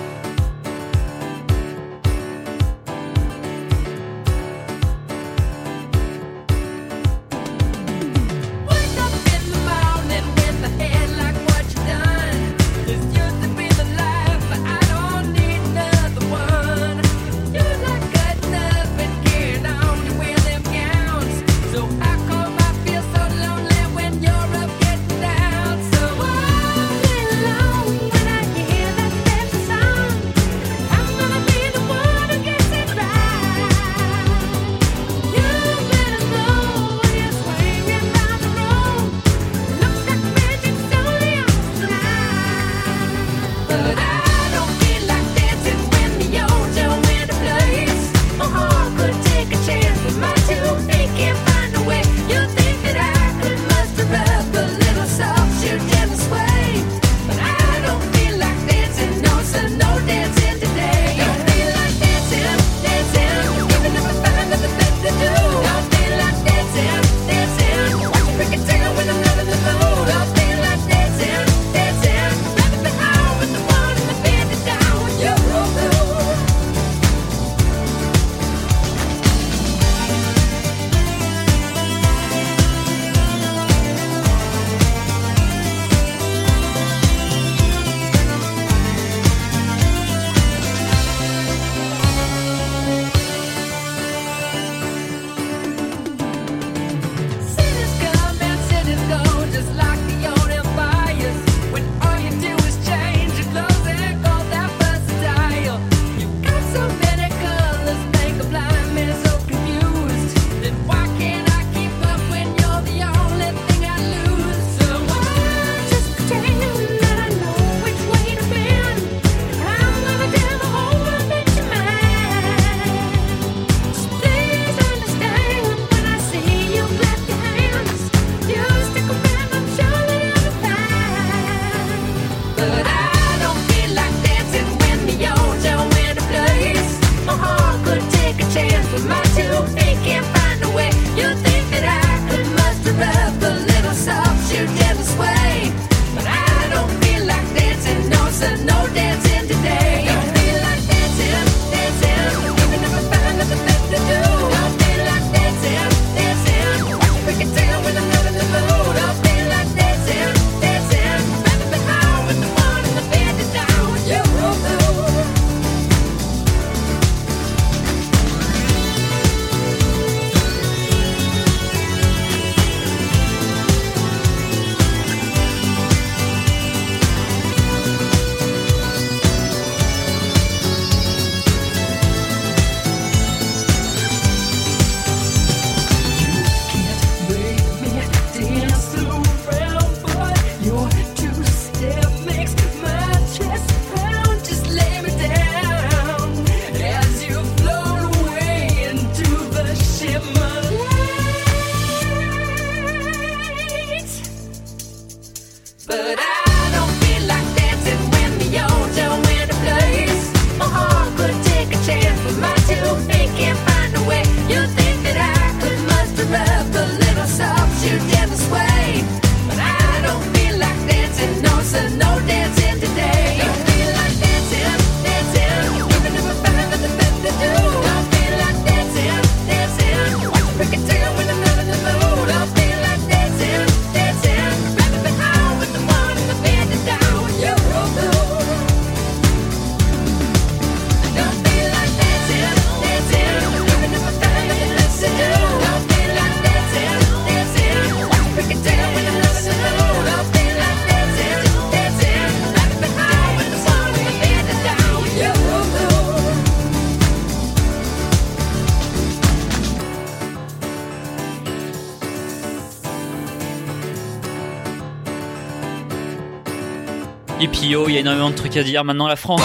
Énormément 268.08 268.30
de 268.30 268.36
trucs 268.36 268.56
à 268.56 268.64
dire. 268.64 268.86
Maintenant, 268.86 269.08
la 269.08 269.18
France. 269.18 269.42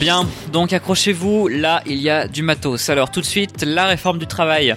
Bien, 0.00 0.26
donc 0.52 0.72
accrochez-vous, 0.72 1.48
là 1.48 1.82
il 1.86 1.96
y 1.96 2.10
a 2.10 2.26
du 2.28 2.42
matos. 2.42 2.90
Alors 2.90 3.10
tout 3.10 3.20
de 3.20 3.26
suite, 3.26 3.62
la 3.62 3.86
réforme 3.86 4.18
du 4.18 4.26
travail. 4.26 4.74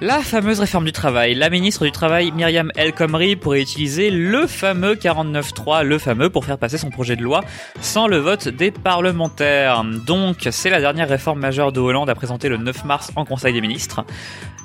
La 0.00 0.20
fameuse 0.20 0.60
réforme 0.60 0.84
du 0.84 0.92
travail. 0.92 1.34
La 1.34 1.50
ministre 1.50 1.84
du 1.84 1.90
Travail, 1.90 2.30
Myriam 2.30 2.70
El 2.76 2.92
Khomri, 2.92 3.34
pourrait 3.34 3.60
utiliser 3.60 4.12
le 4.12 4.46
fameux 4.46 4.94
49.3, 4.94 5.82
le 5.82 5.98
fameux, 5.98 6.30
pour 6.30 6.44
faire 6.44 6.56
passer 6.56 6.78
son 6.78 6.90
projet 6.90 7.16
de 7.16 7.22
loi 7.22 7.42
sans 7.80 8.06
le 8.06 8.18
vote 8.18 8.46
des 8.46 8.70
parlementaires. 8.70 9.82
Donc, 10.06 10.46
c'est 10.52 10.70
la 10.70 10.78
dernière 10.78 11.08
réforme 11.08 11.40
majeure 11.40 11.72
de 11.72 11.80
Hollande 11.80 12.08
à 12.10 12.14
présenter 12.14 12.48
le 12.48 12.58
9 12.58 12.84
mars 12.84 13.10
en 13.16 13.24
Conseil 13.24 13.52
des 13.52 13.60
ministres. 13.60 14.04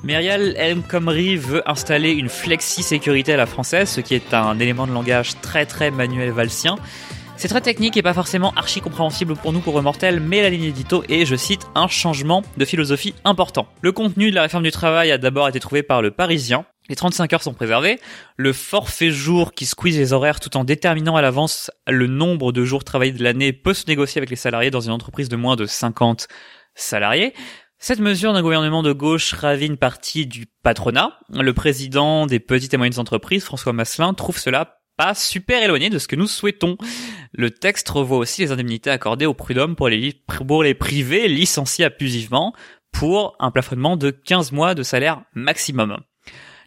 Myriam 0.04 0.40
El 0.56 0.82
Khomri 0.82 1.36
veut 1.36 1.68
installer 1.68 2.12
une 2.12 2.30
flexi-sécurité 2.30 3.34
à 3.34 3.38
la 3.38 3.48
française, 3.48 3.90
ce 3.90 4.02
qui 4.02 4.14
est 4.14 4.36
un 4.36 4.60
élément 4.60 4.86
de 4.86 4.92
langage 4.92 5.42
très 5.42 5.66
très 5.66 5.90
manuel 5.90 6.30
valsien. 6.30 6.76
C'est 7.44 7.50
très 7.50 7.60
technique 7.60 7.98
et 7.98 8.02
pas 8.02 8.14
forcément 8.14 8.54
archi 8.56 8.80
compréhensible 8.80 9.36
pour 9.36 9.52
nous 9.52 9.60
pauvres 9.60 9.82
mortels, 9.82 10.22
mais 10.22 10.42
la 10.42 10.50
ligne 10.50 10.64
édito 10.64 11.04
est, 11.10 11.26
je 11.26 11.36
cite, 11.36 11.68
un 11.76 11.90
changement 11.90 12.42
de 12.56 12.64
philosophie 12.64 13.16
important. 13.26 13.68
Le 13.82 13.92
contenu 13.92 14.30
de 14.30 14.36
la 14.36 14.44
réforme 14.44 14.64
du 14.64 14.72
travail 14.72 15.12
a 15.12 15.18
d'abord 15.18 15.50
été 15.50 15.60
trouvé 15.60 15.84
par 15.84 16.02
le 16.02 16.12
Parisien. 16.12 16.66
Les 16.88 16.96
35 16.96 17.34
heures 17.34 17.44
sont 17.44 17.54
préservées. 17.54 18.00
Le 18.38 18.54
forfait 18.54 19.12
jour 19.12 19.52
qui 19.52 19.66
squeeze 19.66 19.98
les 19.98 20.14
horaires 20.14 20.40
tout 20.40 20.56
en 20.56 20.64
déterminant 20.64 21.18
à 21.18 21.22
l'avance 21.22 21.70
le 21.86 22.08
nombre 22.08 22.54
de 22.54 22.64
jours 22.64 22.86
travaillés 22.86 23.12
de 23.12 23.22
l'année 23.22 23.52
peut 23.52 23.74
se 23.74 23.88
négocier 23.90 24.20
avec 24.20 24.30
les 24.30 24.38
salariés 24.38 24.72
dans 24.72 24.80
une 24.80 24.94
entreprise 24.94 25.28
de 25.28 25.36
moins 25.36 25.58
de 25.58 25.66
50 25.66 26.30
salariés. 26.76 27.34
Cette 27.78 28.00
mesure 28.00 28.32
d'un 28.32 28.42
gouvernement 28.42 28.84
de 28.84 28.94
gauche 28.94 29.34
ravit 29.34 29.66
une 29.66 29.76
partie 29.76 30.28
du 30.28 30.46
patronat. 30.64 31.20
Le 31.30 31.54
président 31.54 32.26
des 32.26 32.40
petites 32.40 32.74
et 32.74 32.78
moyennes 32.78 33.00
entreprises, 33.00 33.44
François 33.44 33.74
Masselin, 33.74 34.14
trouve 34.14 34.38
cela 34.38 34.80
pas 34.98 35.14
super 35.16 35.62
éloigné 35.64 35.90
de 35.90 36.00
ce 36.00 36.08
que 36.08 36.16
nous 36.16 36.28
souhaitons. 36.28 36.78
Le 37.32 37.52
texte 37.52 37.90
revoit 37.90 38.18
aussi 38.18 38.42
les 38.42 38.52
indemnités 38.52 38.90
accordées 38.90 39.26
aux 39.26 39.34
prud'hommes 39.34 39.76
pour 39.76 39.90
les, 39.90 40.14
pour 40.48 40.64
les 40.64 40.74
privés 40.74 41.28
licenciés 41.28 41.86
abusivement 41.86 42.54
pour 42.92 43.36
un 43.40 43.52
plafonnement 43.52 43.98
de 43.98 44.12
15 44.12 44.52
mois 44.52 44.76
de 44.76 44.84
salaire 44.84 45.24
maximum. 45.34 45.98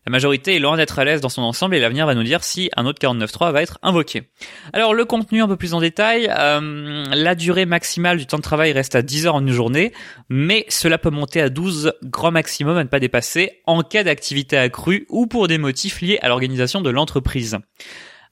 La 0.07 0.13
majorité 0.13 0.55
est 0.55 0.61
loin 0.61 0.77
d'être 0.77 1.01
à 1.01 1.05
l'aise 1.05 1.21
dans 1.21 1.29
son 1.29 1.43
ensemble 1.43 1.75
et 1.75 1.81
l'avenir 1.81 2.07
va 2.07 2.15
nous 2.15 2.23
dire 2.23 2.45
si 2.45 2.71
un 2.77 2.87
autre 2.87 3.01
49.3 3.01 3.51
va 3.51 3.61
être 3.61 3.81
invoqué. 3.83 4.31
Alors 4.73 4.95
le 4.95 5.05
contenu 5.05 5.43
un 5.43 5.49
peu 5.49 5.57
plus 5.57 5.75
en 5.75 5.81
détail, 5.81 6.31
euh, 6.31 7.07
la 7.13 7.35
durée 7.35 7.67
maximale 7.67 8.17
du 8.17 8.25
temps 8.25 8.37
de 8.37 8.43
travail 8.43 8.71
reste 8.71 8.95
à 8.95 9.03
10 9.03 9.27
heures 9.27 9.35
en 9.35 9.41
une 9.41 9.51
journée, 9.51 9.93
mais 10.29 10.65
cela 10.69 10.99
peut 10.99 11.11
monter 11.11 11.41
à 11.41 11.49
12 11.49 11.93
grand 12.05 12.31
maximum 12.31 12.77
à 12.77 12.85
ne 12.85 12.89
pas 12.89 13.01
dépasser 13.01 13.63
en 13.67 13.83
cas 13.83 14.05
d'activité 14.05 14.57
accrue 14.57 15.07
ou 15.09 15.27
pour 15.27 15.49
des 15.49 15.59
motifs 15.59 16.01
liés 16.01 16.21
à 16.23 16.29
l'organisation 16.29 16.81
de 16.81 16.91
l'entreprise. 16.91 17.59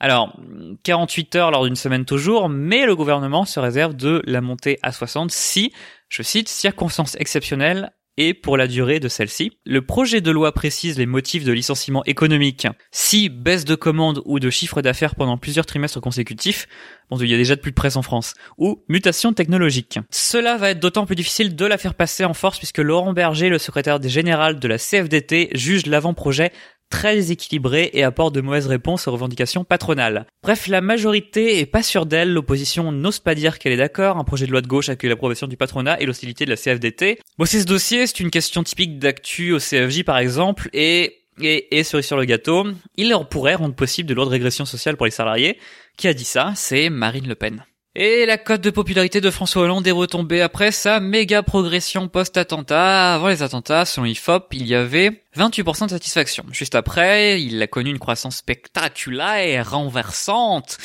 Alors, 0.05 0.37
48 0.83 1.35
heures 1.37 1.51
lors 1.51 1.65
d'une 1.65 1.77
semaine 1.77 2.05
toujours, 2.05 2.51
mais 2.51 2.85
le 2.85 2.95
gouvernement 2.95 3.47
se 3.47 3.59
réserve 3.59 3.95
de 3.95 4.21
la 4.27 4.43
monter 4.43 4.79
à 4.83 4.93
60 4.93 5.31
si, 5.31 5.73
je 6.11 6.23
cite, 6.23 6.51
circonstances 6.51 7.17
exceptionnelles 7.19 7.91
et 8.19 8.35
pour 8.35 8.59
la 8.59 8.67
durée 8.67 9.01
de 9.01 9.09
celle-ci. 9.09 9.53
Le 9.65 9.81
projet 9.81 10.21
de 10.21 10.31
loi 10.31 10.53
précise 10.53 10.99
les 10.99 11.07
motifs 11.07 11.45
de 11.45 11.53
licenciement 11.53 12.05
économique. 12.05 12.67
Si 12.93 13.31
baisse 13.31 13.65
de 13.65 13.75
commandes 13.75 14.21
ou 14.27 14.39
de 14.39 14.51
chiffre 14.51 14.83
d'affaires 14.83 15.15
pendant 15.15 15.39
plusieurs 15.39 15.67
trimestres 15.67 16.03
consécutifs, 16.03 16.69
bon, 17.11 17.17
il 17.19 17.31
y 17.31 17.35
a 17.35 17.39
déjà 17.39 17.57
de 17.57 17.61
plus 17.61 17.73
de 17.73 17.77
presse 17.77 17.97
en 17.97 18.03
France, 18.03 18.35
ou 18.59 18.85
mutation 18.89 19.33
technologique. 19.33 19.99
Cela 20.11 20.59
va 20.59 20.71
être 20.71 20.81
d'autant 20.81 21.07
plus 21.07 21.17
difficile 21.17 21.57
de 21.57 21.65
la 21.65 21.79
faire 21.79 21.95
passer 21.95 22.27
en 22.27 22.35
force 22.35 22.59
puisque 22.59 22.79
Laurent 22.79 23.15
Berger, 23.15 23.49
le 23.49 23.59
secrétaire 23.59 24.03
général 24.03 24.61
de 24.61 24.69
la 24.69 24.77
CFDT, 24.79 25.49
juge 25.55 25.87
l'avant-projet 25.87 26.53
très 26.95 27.33
équilibré 27.33 27.91
et 27.93 28.05
apporte 28.05 28.33
de 28.37 28.41
mauvaises 28.41 28.69
réponses 28.69 29.09
aux 29.09 29.13
revendications 29.13 29.65
patronales. 29.65 30.27
Bref, 30.45 30.69
la 30.69 30.81
majorité 30.81 31.59
est 31.59 31.67
pas 31.67 31.83
sûre 31.83 32.07
d'elle, 32.07 32.33
l'opposition 32.33 32.93
n'ose 32.93 33.19
pas 33.19 33.35
dire 33.35 33.59
qu'elle 33.59 33.73
est 33.73 33.77
d'accord, 33.77 34.17
un 34.17 34.23
projet 34.23 34.47
de 34.47 34.53
loi 34.53 34.61
de 34.61 34.69
gauche 34.69 34.89
accueille 34.89 35.11
l'approbation 35.11 35.49
du 35.49 35.57
patronat 35.57 36.01
et 36.01 36.07
l'hostilité 36.07 36.45
de 36.45 36.51
la 36.51 36.57
CFDT. 36.57 37.19
C'est 37.47 37.61
ce 37.61 37.67
dossier, 37.67 38.07
c'est 38.07 38.21
une 38.21 38.31
question 38.31 38.63
typique 38.63 39.01
d'actu 39.01 39.53
au 39.53 39.59
CFJ 39.59 40.05
par 40.05 40.19
exemple, 40.19 40.71
et 40.73 41.19
et, 41.43 41.77
et 41.77 41.83
sur 41.83 42.17
le 42.17 42.25
gâteau, 42.27 42.65
il 42.97 43.09
leur 43.09 43.29
pourrait 43.29 43.57
rendre 43.57 43.75
possible 43.75 44.09
de 44.09 44.15
lourdes 44.15 44.29
régressions 44.29 44.65
sociales 44.65 44.97
pour 44.97 45.07
les 45.07 45.11
salariés. 45.11 45.59
Qui 45.97 46.07
a 46.07 46.15
dit 46.15 46.25
ça? 46.25 46.53
C'est 46.55 46.91
Marine 46.91 47.27
Le 47.27 47.35
Pen. 47.35 47.65
Et 47.97 48.27
la 48.27 48.39
cote 48.39 48.61
de 48.61 48.71
popularité 48.71 49.21
de 49.21 49.31
François 49.31 49.63
Hollande 49.63 49.87
est 49.87 49.93
retombée 49.93 50.43
après 50.43 50.73
sa 50.73 50.99
méga 50.99 51.45
progression 51.45 52.09
post-attentat. 52.09 53.15
Avant 53.15 53.29
les 53.29 53.45
attentats, 53.45 53.85
selon 53.85 54.05
l'IFOP, 54.05 54.53
il 54.53 54.67
y 54.67 54.75
avait 54.75 55.23
28% 55.37 55.85
de 55.85 55.91
satisfaction. 55.91 56.45
Juste 56.51 56.75
après, 56.75 57.41
il 57.41 57.63
a 57.63 57.69
connu 57.69 57.91
une 57.91 58.01
croissance 58.01 58.39
spectaculaire, 58.39 59.71
renversante, 59.71 60.79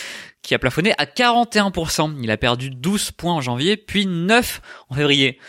qui 0.44 0.54
a 0.54 0.60
plafonné 0.60 0.94
à 1.00 1.06
41%. 1.06 2.16
Il 2.22 2.30
a 2.30 2.38
perdu 2.38 2.70
12 2.70 3.10
points 3.14 3.34
en 3.34 3.42
janvier, 3.42 3.76
puis 3.76 4.06
9 4.06 4.62
en 4.90 4.94
février. 4.94 5.40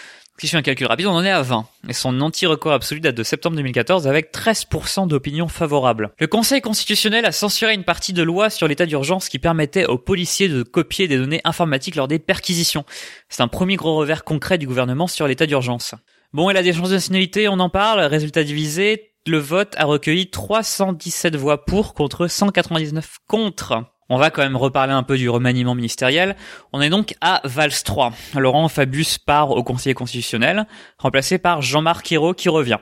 Si 0.40 0.47
je 0.47 0.52
fais 0.52 0.56
un 0.56 0.62
calcul 0.62 0.87
rapide, 0.87 1.04
on 1.04 1.11
en 1.11 1.23
est 1.23 1.30
à 1.30 1.42
20. 1.42 1.66
Et 1.90 1.92
son 1.92 2.18
anti-record 2.23 2.73
absolu 2.73 2.99
date 2.99 3.14
de 3.14 3.23
septembre 3.23 3.56
2014 3.56 4.09
avec 4.09 4.32
13% 4.32 5.06
d'opinion 5.06 5.49
favorable. 5.49 6.12
Le 6.19 6.26
Conseil 6.28 6.62
constitutionnel 6.62 7.26
a 7.26 7.30
censuré 7.32 7.75
une 7.75 7.84
partie 7.84 8.15
de 8.15 8.23
loi 8.23 8.49
sur 8.49 8.67
l'état 8.67 8.86
d'urgence 8.86 9.28
qui 9.28 9.38
permettait 9.38 9.84
aux 9.84 9.99
policiers 9.99 10.49
de 10.49 10.62
copier 10.62 11.08
des 11.08 11.19
données 11.19 11.43
informatiques 11.45 11.95
lors 11.95 12.08
des 12.08 12.19
perquisitions. 12.19 12.86
C'est 13.28 13.43
un 13.43 13.49
premier 13.49 13.76
gros 13.76 13.97
revers 13.97 14.25
concret 14.25 14.56
du 14.56 14.67
gouvernement 14.67 15.08
sur 15.08 15.26
l'état 15.26 15.45
d'urgence. 15.45 15.95
Bon, 16.32 16.49
et 16.49 16.54
la 16.54 16.62
déchéance 16.62 16.88
de 16.88 16.95
nationalité, 16.95 17.47
on 17.50 17.60
en 17.60 17.69
parle. 17.69 18.00
Résultat 18.00 18.43
divisé, 18.43 19.12
le 19.26 19.36
vote 19.36 19.75
a 19.76 19.84
recueilli 19.84 20.30
317 20.30 21.36
voix 21.36 21.67
pour 21.67 21.93
contre 21.93 22.28
199 22.28 23.19
contre. 23.26 23.84
On 24.12 24.18
va 24.18 24.30
quand 24.30 24.42
même 24.42 24.56
reparler 24.56 24.92
un 24.92 25.04
peu 25.04 25.16
du 25.16 25.30
remaniement 25.30 25.76
ministériel. 25.76 26.34
On 26.73 26.80
est 26.80 26.90
donc 26.90 27.14
à 27.20 27.40
Vals 27.44 27.84
3. 27.84 28.12
Laurent 28.34 28.68
Fabius 28.68 29.18
part 29.18 29.52
au 29.52 29.62
conseiller 29.62 29.94
constitutionnel, 29.94 30.66
remplacé 30.99 31.38
par 31.38 31.62
Jean-Marc 31.62 32.10
Ayrault 32.10 32.34
qui 32.34 32.49
revient. 32.49 32.78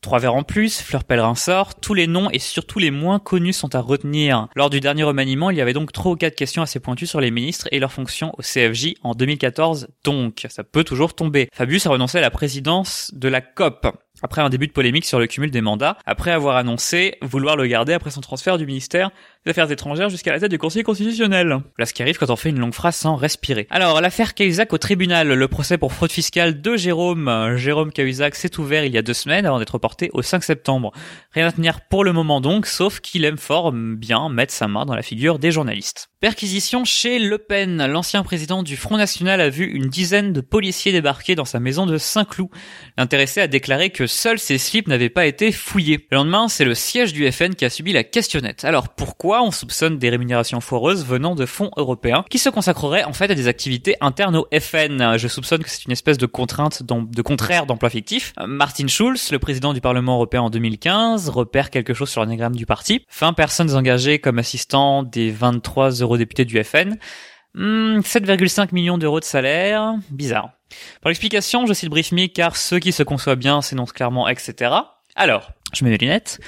Trois 0.00 0.18
verres 0.18 0.34
en 0.34 0.42
plus, 0.42 0.80
Fleur 0.80 1.04
Pellerin 1.04 1.34
sort, 1.34 1.74
tous 1.76 1.92
les 1.92 2.08
noms 2.08 2.28
et 2.30 2.40
surtout 2.40 2.80
les 2.80 2.90
moins 2.90 3.20
connus 3.20 3.52
sont 3.52 3.74
à 3.74 3.80
retenir. 3.80 4.48
Lors 4.56 4.70
du 4.70 4.80
dernier 4.80 5.04
remaniement, 5.04 5.50
il 5.50 5.58
y 5.58 5.60
avait 5.60 5.74
donc 5.74 5.92
trois 5.92 6.12
ou 6.12 6.16
quatre 6.16 6.34
questions 6.34 6.62
assez 6.62 6.80
pointues 6.80 7.06
sur 7.06 7.20
les 7.20 7.30
ministres 7.30 7.68
et 7.70 7.78
leurs 7.78 7.92
fonctions 7.92 8.32
au 8.36 8.42
CFJ 8.42 8.94
en 9.02 9.14
2014, 9.14 9.88
donc 10.04 10.46
ça 10.48 10.64
peut 10.64 10.82
toujours 10.82 11.14
tomber. 11.14 11.48
Fabius 11.52 11.86
a 11.86 11.90
renoncé 11.90 12.18
à 12.18 12.22
la 12.22 12.30
présidence 12.30 13.12
de 13.14 13.28
la 13.28 13.42
COP 13.42 13.86
après 14.22 14.42
un 14.42 14.48
début 14.48 14.66
de 14.66 14.72
polémique 14.72 15.04
sur 15.04 15.18
le 15.18 15.26
cumul 15.26 15.50
des 15.50 15.60
mandats, 15.60 15.98
après 16.06 16.30
avoir 16.30 16.56
annoncé 16.56 17.16
vouloir 17.22 17.56
le 17.56 17.66
garder 17.66 17.92
après 17.92 18.10
son 18.10 18.20
transfert 18.20 18.58
du 18.58 18.66
ministère 18.66 19.10
des 19.44 19.50
Affaires 19.50 19.70
étrangères 19.70 20.08
jusqu'à 20.08 20.32
la 20.32 20.40
tête 20.40 20.50
du 20.50 20.58
Conseil 20.58 20.82
constitutionnel. 20.84 21.60
Voilà 21.76 21.86
ce 21.86 21.92
qui 21.92 22.02
arrive 22.02 22.18
quand 22.18 22.30
on 22.30 22.36
fait 22.36 22.50
une 22.50 22.60
longue 22.60 22.74
phrase 22.74 22.96
sans 22.96 23.16
respirer. 23.16 23.66
Alors, 23.70 24.00
l'affaire 24.00 24.34
Cahuzac 24.34 24.72
au 24.72 24.78
tribunal, 24.78 25.28
le 25.28 25.48
procès 25.48 25.78
pour 25.78 25.92
fraude 25.92 26.12
fiscale 26.12 26.60
de 26.60 26.76
Jérôme, 26.76 27.56
Jérôme 27.56 27.92
Cahuzac 27.92 28.34
s'est 28.34 28.58
ouvert 28.58 28.84
il 28.84 28.92
y 28.92 28.98
a 28.98 29.02
deux 29.02 29.14
semaines 29.14 29.46
avant 29.46 29.58
d'être 29.58 29.78
porté 29.78 30.10
au 30.12 30.22
5 30.22 30.44
septembre. 30.44 30.92
Rien 31.32 31.48
à 31.48 31.52
tenir 31.52 31.80
pour 31.80 32.04
le 32.04 32.12
moment 32.12 32.40
donc, 32.40 32.66
sauf 32.66 33.00
qu'il 33.00 33.24
aime 33.24 33.38
fort 33.38 33.72
bien 33.72 34.28
mettre 34.28 34.52
sa 34.52 34.68
main 34.68 34.86
dans 34.86 34.94
la 34.94 35.02
figure 35.02 35.38
des 35.38 35.50
journalistes. 35.50 36.11
Perquisition 36.22 36.84
chez 36.84 37.18
Le 37.18 37.36
Pen. 37.36 37.84
L'ancien 37.84 38.22
président 38.22 38.62
du 38.62 38.76
Front 38.76 38.96
National 38.96 39.40
a 39.40 39.48
vu 39.48 39.64
une 39.64 39.88
dizaine 39.88 40.32
de 40.32 40.40
policiers 40.40 40.92
débarquer 40.92 41.34
dans 41.34 41.44
sa 41.44 41.58
maison 41.58 41.84
de 41.84 41.98
Saint-Cloud. 41.98 42.48
L'intéressé 42.96 43.40
a 43.40 43.48
déclaré 43.48 43.90
que 43.90 44.06
seuls 44.06 44.38
ses 44.38 44.56
slips 44.56 44.86
n'avaient 44.86 45.08
pas 45.08 45.26
été 45.26 45.50
fouillés. 45.50 46.06
Le 46.12 46.18
lendemain, 46.18 46.46
c'est 46.46 46.64
le 46.64 46.76
siège 46.76 47.12
du 47.12 47.28
FN 47.32 47.56
qui 47.56 47.64
a 47.64 47.70
subi 47.70 47.92
la 47.92 48.04
questionnette. 48.04 48.64
Alors 48.64 48.90
pourquoi 48.90 49.42
on 49.42 49.50
soupçonne 49.50 49.98
des 49.98 50.10
rémunérations 50.10 50.60
foireuses 50.60 51.04
venant 51.04 51.34
de 51.34 51.44
fonds 51.44 51.72
européens 51.76 52.24
qui 52.30 52.38
se 52.38 52.50
consacreraient 52.50 53.02
en 53.02 53.12
fait 53.12 53.28
à 53.32 53.34
des 53.34 53.48
activités 53.48 53.96
internes 54.00 54.36
au 54.36 54.46
FN 54.60 55.16
Je 55.18 55.26
soupçonne 55.26 55.64
que 55.64 55.70
c'est 55.70 55.86
une 55.86 55.92
espèce 55.92 56.18
de 56.18 56.26
contrainte 56.26 56.84
de 56.84 57.22
contraire 57.22 57.66
d'emploi 57.66 57.90
fictif. 57.90 58.32
Martin 58.46 58.86
Schulz, 58.86 59.32
le 59.32 59.40
président 59.40 59.72
du 59.72 59.80
Parlement 59.80 60.14
européen 60.14 60.42
en 60.42 60.50
2015, 60.50 61.30
repère 61.30 61.70
quelque 61.70 61.94
chose 61.94 62.10
sur 62.10 62.20
l'anagramme 62.20 62.54
du 62.54 62.64
parti. 62.64 63.04
20 63.18 63.32
personnes 63.32 63.74
engagées 63.74 64.20
comme 64.20 64.38
assistants 64.38 65.02
des 65.02 65.32
23 65.32 65.90
euros 65.94 66.11
député 66.16 66.44
du 66.44 66.62
FN. 66.62 66.96
7,5 67.54 68.62
hmm, 68.62 68.68
millions 68.72 68.98
d'euros 68.98 69.20
de 69.20 69.24
salaire, 69.24 69.94
bizarre. 70.10 70.52
Pour 71.00 71.10
l'explication, 71.10 71.66
je 71.66 71.74
cite 71.74 71.90
BriefMe 71.90 72.28
car 72.28 72.56
ceux 72.56 72.78
qui 72.78 72.92
se 72.92 73.02
conçoivent 73.02 73.38
bien 73.38 73.60
s'énoncent 73.60 73.92
clairement, 73.92 74.28
etc. 74.28 74.72
Alors, 75.14 75.50
je 75.74 75.84
mets 75.84 75.90
mes 75.90 75.98
lunettes. 75.98 76.40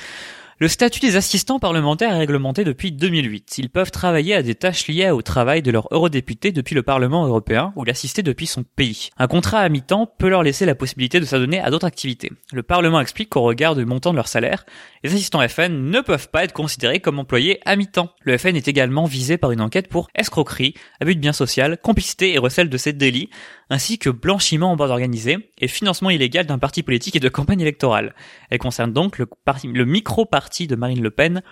Le 0.65 0.69
statut 0.69 1.01
des 1.01 1.17
assistants 1.17 1.59
parlementaires 1.59 2.15
est 2.15 2.19
réglementé 2.21 2.65
depuis 2.65 2.91
2008. 2.91 3.59
Ils 3.59 3.69
peuvent 3.69 3.91
travailler 3.91 4.35
à 4.35 4.43
des 4.43 4.55
tâches 4.55 4.89
liées 4.89 5.11
au 5.11 5.21
travail 5.21 5.61
de 5.61 5.71
leur 5.71 5.89
eurodéputé 5.91 6.53
depuis 6.53 6.75
le 6.75 6.83
Parlement 6.83 7.27
européen 7.27 7.75
ou 7.77 7.85
l'assister 7.85 8.23
depuis 8.23 8.47
son 8.47 8.63
pays. 8.63 9.11
Un 9.19 9.27
contrat 9.27 9.59
à 9.59 9.69
mi-temps 9.69 10.11
peut 10.19 10.31
leur 10.31 10.43
laisser 10.43 10.65
la 10.65 10.75
possibilité 10.75 11.21
de 11.21 11.27
s'adonner 11.27 11.61
à 11.61 11.71
d'autres 11.71 11.87
activités. 11.87 12.33
Le 12.51 12.63
Parlement 12.63 12.99
explique 12.99 13.29
qu'au 13.29 13.43
regard 13.43 13.77
du 13.77 13.85
montant 13.85 14.13
de 14.13 14.17
leur 14.17 14.27
salaire, 14.27 14.65
les 15.03 15.13
assistants 15.13 15.47
FN 15.47 15.91
ne 15.91 16.01
peuvent 16.01 16.31
pas 16.31 16.45
être 16.45 16.55
considérés 16.55 17.01
comme 17.01 17.19
employés 17.19 17.61
à 17.67 17.77
mi-temps. 17.77 18.09
Le 18.23 18.39
FN 18.39 18.57
est 18.57 18.67
également 18.67 19.05
visé 19.05 19.37
par 19.37 19.51
une 19.51 19.61
enquête 19.61 19.89
pour 19.89 20.09
escroquerie, 20.15 20.73
abus 20.99 21.15
de 21.15 21.21
biens 21.21 21.35
social, 21.35 21.77
complicité 21.77 22.33
et 22.33 22.39
recel 22.39 22.71
de 22.71 22.79
ces 22.79 22.95
délits. 22.95 23.29
ainsi 23.71 23.99
que 23.99 24.11
blanchiment 24.11 24.73
en 24.73 24.77
bande 24.77 24.91
organisée 24.91 25.51
et 25.59 25.69
financement 25.69 26.11
illégal 26.11 26.47
d'un 26.47 26.59
parti 26.59 26.83
politique 26.83 27.17
et 27.17 27.21
de 27.21 27.29
campagne 27.29 27.61
électorale. 27.61 28.15
Elle 28.51 28.59
concerne 28.59 28.93
donc 28.93 29.19
le, 29.19 29.27
le 29.65 29.85
micro-parti 29.85 30.54
de 30.63 30.77
Marine 30.77 31.03
Le 31.03 31.11
Pen. 31.11 31.43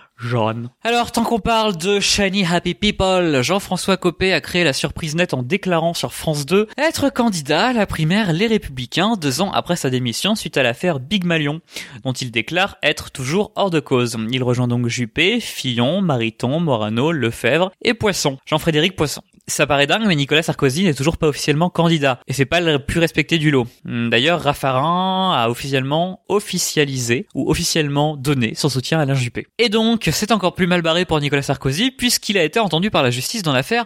Alors, 0.83 1.11
tant 1.11 1.23
qu'on 1.23 1.39
parle 1.39 1.75
de 1.75 1.99
shiny 1.99 2.45
happy 2.45 2.73
people, 2.73 3.41
Jean-François 3.41 3.97
Copé 3.97 4.31
a 4.31 4.39
créé 4.39 4.63
la 4.63 4.71
surprise 4.71 5.15
nette 5.15 5.33
en 5.33 5.43
déclarant 5.43 5.93
sur 5.93 6.13
France 6.13 6.45
2 6.45 6.67
être 6.77 7.09
candidat 7.09 7.67
à 7.67 7.73
la 7.73 7.85
primaire 7.85 8.31
Les 8.31 8.47
Républicains 8.47 9.15
deux 9.17 9.41
ans 9.41 9.51
après 9.51 9.75
sa 9.75 9.89
démission 9.89 10.35
suite 10.35 10.55
à 10.55 10.63
l'affaire 10.63 11.01
Big 11.01 11.25
Malion, 11.25 11.59
dont 12.03 12.13
il 12.13 12.31
déclare 12.31 12.77
être 12.81 13.11
toujours 13.11 13.51
hors 13.55 13.69
de 13.69 13.81
cause. 13.81 14.17
Il 14.31 14.43
rejoint 14.43 14.69
donc 14.69 14.87
Juppé, 14.87 15.41
Fillon, 15.41 16.01
Mariton, 16.01 16.61
Morano, 16.61 17.11
Lefebvre 17.11 17.71
et 17.81 17.93
Poisson. 17.93 18.37
Jean-Frédéric 18.45 18.95
Poisson. 18.95 19.21
Ça 19.47 19.67
paraît 19.67 19.87
dingue, 19.87 20.05
mais 20.07 20.15
Nicolas 20.15 20.41
Sarkozy 20.41 20.85
n'est 20.85 20.93
toujours 20.93 21.17
pas 21.17 21.27
officiellement 21.27 21.69
candidat. 21.69 22.19
Et 22.27 22.33
c'est 22.33 22.45
pas 22.45 22.61
le 22.61 22.79
plus 22.79 22.99
respecté 22.99 23.37
du 23.37 23.51
lot. 23.51 23.67
D'ailleurs, 23.83 24.41
Raffarin 24.41 25.33
a 25.35 25.49
officiellement 25.49 26.21
officialisé, 26.29 27.27
ou 27.35 27.51
officiellement 27.51 28.15
donné, 28.15 28.55
son 28.55 28.69
soutien 28.69 28.99
à 28.99 29.01
Alain 29.01 29.15
Juppé. 29.15 29.47
Et 29.57 29.67
donc, 29.67 30.09
c'est 30.13 30.31
encore 30.31 30.55
plus 30.55 30.67
mal 30.67 30.81
barré 30.81 31.03
pour 31.03 31.19
Nicolas 31.19 31.41
Sarkozy, 31.41 31.91
puisqu'il 31.91 32.37
a 32.37 32.43
été 32.43 32.59
entendu 32.59 32.89
par 32.89 33.03
la 33.03 33.11
justice 33.11 33.43
dans 33.43 33.53
l'affaire 33.53 33.85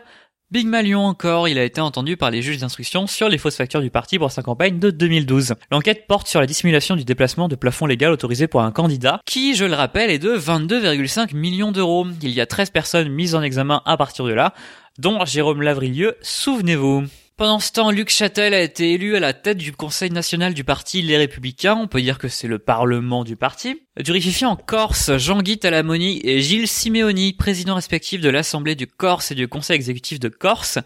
Big 0.49 0.65
Malion 0.65 1.01
encore, 1.01 1.49
il 1.49 1.59
a 1.59 1.63
été 1.65 1.81
entendu 1.81 2.15
par 2.15 2.31
les 2.31 2.41
juges 2.41 2.59
d'instruction 2.59 3.05
sur 3.05 3.27
les 3.27 3.37
fausses 3.37 3.57
factures 3.57 3.81
du 3.81 3.89
parti 3.89 4.17
pour 4.17 4.31
sa 4.31 4.41
campagne 4.41 4.79
de 4.79 4.91
2012. 4.91 5.55
L'enquête 5.71 6.07
porte 6.07 6.25
sur 6.27 6.39
la 6.39 6.45
dissimulation 6.45 6.95
du 6.95 7.03
déplacement 7.03 7.49
de 7.49 7.57
plafond 7.57 7.85
légal 7.85 8.13
autorisé 8.13 8.47
pour 8.47 8.61
un 8.61 8.71
candidat, 8.71 9.19
qui, 9.25 9.55
je 9.55 9.65
le 9.65 9.73
rappelle, 9.73 10.09
est 10.09 10.19
de 10.19 10.37
22,5 10.37 11.35
millions 11.35 11.73
d'euros. 11.73 12.07
Il 12.21 12.29
y 12.29 12.39
a 12.39 12.45
13 12.45 12.69
personnes 12.69 13.09
mises 13.09 13.35
en 13.35 13.41
examen 13.41 13.81
à 13.83 13.97
partir 13.97 14.23
de 14.23 14.31
là, 14.31 14.53
dont 14.97 15.23
Jérôme 15.25 15.61
Lavrillieux, 15.61 16.17
souvenez-vous. 16.21 17.05
Pendant 17.37 17.59
ce 17.59 17.71
temps, 17.71 17.91
Luc 17.91 18.09
Châtel 18.09 18.55
a 18.55 18.61
été 18.61 18.93
élu 18.93 19.15
à 19.15 19.19
la 19.19 19.31
tête 19.31 19.59
du 19.59 19.71
Conseil 19.71 20.09
national 20.09 20.55
du 20.55 20.63
parti 20.63 21.03
Les 21.03 21.17
Républicains, 21.17 21.75
on 21.75 21.87
peut 21.87 22.01
dire 22.01 22.17
que 22.17 22.29
c'est 22.29 22.47
le 22.47 22.57
parlement 22.57 23.23
du 23.23 23.35
parti. 23.35 23.79
Durifié 23.99 24.47
en 24.47 24.55
Corse, 24.55 25.17
Jean-Guy 25.17 25.59
Talamoni 25.59 26.19
et 26.23 26.41
Gilles 26.41 26.67
Simeoni, 26.67 27.33
présidents 27.33 27.75
respectifs 27.75 28.21
de 28.21 28.29
l'Assemblée 28.29 28.73
du 28.73 28.87
Corse 28.87 29.29
et 29.29 29.35
du 29.35 29.47
Conseil 29.47 29.75
exécutif 29.75 30.19
de 30.19 30.29
Corse, 30.29 30.79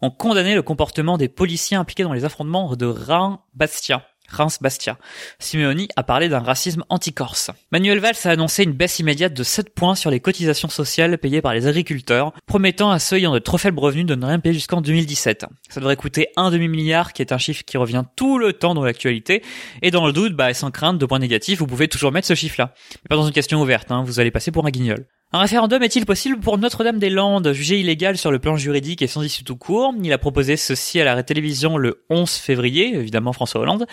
ont 0.00 0.10
condamné 0.10 0.54
le 0.54 0.62
comportement 0.62 1.18
des 1.18 1.28
policiers 1.28 1.76
impliqués 1.76 2.04
dans 2.04 2.14
les 2.14 2.24
affrontements 2.24 2.74
de 2.74 2.86
Rhin-Bastia. 2.86 4.06
Reims 4.28 4.58
Bastia. 4.60 4.98
Simeoni 5.38 5.88
a 5.96 6.02
parlé 6.02 6.28
d'un 6.28 6.40
racisme 6.40 6.84
anti-corse. 6.88 7.50
Manuel 7.72 7.98
Valls 7.98 8.16
a 8.24 8.30
annoncé 8.30 8.64
une 8.64 8.72
baisse 8.72 8.98
immédiate 8.98 9.34
de 9.34 9.42
7 9.42 9.74
points 9.74 9.94
sur 9.94 10.10
les 10.10 10.20
cotisations 10.20 10.68
sociales 10.68 11.18
payées 11.18 11.42
par 11.42 11.54
les 11.54 11.66
agriculteurs, 11.66 12.32
promettant 12.46 12.90
à 12.90 12.98
ceux 12.98 13.16
ayant 13.16 13.32
de 13.32 13.38
trop 13.38 13.58
faibles 13.58 13.78
revenus 13.78 14.06
de 14.06 14.14
ne 14.14 14.26
rien 14.26 14.38
payer 14.38 14.54
jusqu'en 14.54 14.80
2017. 14.80 15.46
Ça 15.68 15.80
devrait 15.80 15.96
coûter 15.96 16.28
un 16.36 16.50
demi-milliard, 16.50 17.12
qui 17.12 17.22
est 17.22 17.32
un 17.32 17.38
chiffre 17.38 17.64
qui 17.64 17.76
revient 17.76 18.04
tout 18.16 18.38
le 18.38 18.52
temps 18.52 18.74
dans 18.74 18.84
l'actualité, 18.84 19.42
et 19.82 19.90
dans 19.90 20.06
le 20.06 20.12
doute, 20.12 20.34
bah, 20.34 20.52
sans 20.54 20.70
crainte 20.70 20.98
de 20.98 21.06
points 21.06 21.18
négatifs, 21.18 21.58
vous 21.58 21.66
pouvez 21.66 21.88
toujours 21.88 22.12
mettre 22.12 22.26
ce 22.26 22.34
chiffre-là. 22.34 22.74
Mais 23.02 23.08
pas 23.08 23.16
dans 23.16 23.26
une 23.26 23.32
question 23.32 23.60
ouverte, 23.60 23.90
hein, 23.90 24.02
vous 24.04 24.20
allez 24.20 24.30
passer 24.30 24.50
pour 24.50 24.66
un 24.66 24.70
guignol. 24.70 25.06
Un 25.30 25.40
référendum 25.40 25.82
est-il 25.82 26.06
possible 26.06 26.40
pour 26.40 26.56
Notre-Dame-des-Landes, 26.56 27.52
jugé 27.52 27.78
illégal 27.78 28.16
sur 28.16 28.30
le 28.30 28.38
plan 28.38 28.56
juridique 28.56 29.02
et 29.02 29.06
sans 29.06 29.22
issue 29.22 29.44
tout 29.44 29.56
court 29.56 29.92
Il 30.02 30.10
a 30.10 30.16
proposé 30.16 30.56
ceci 30.56 31.02
à 31.02 31.04
la 31.04 31.22
télévision 31.22 31.76
le 31.76 32.02
11 32.08 32.30
février, 32.30 32.94
évidemment 32.94 33.34
François 33.34 33.60
Hollande. 33.60 33.84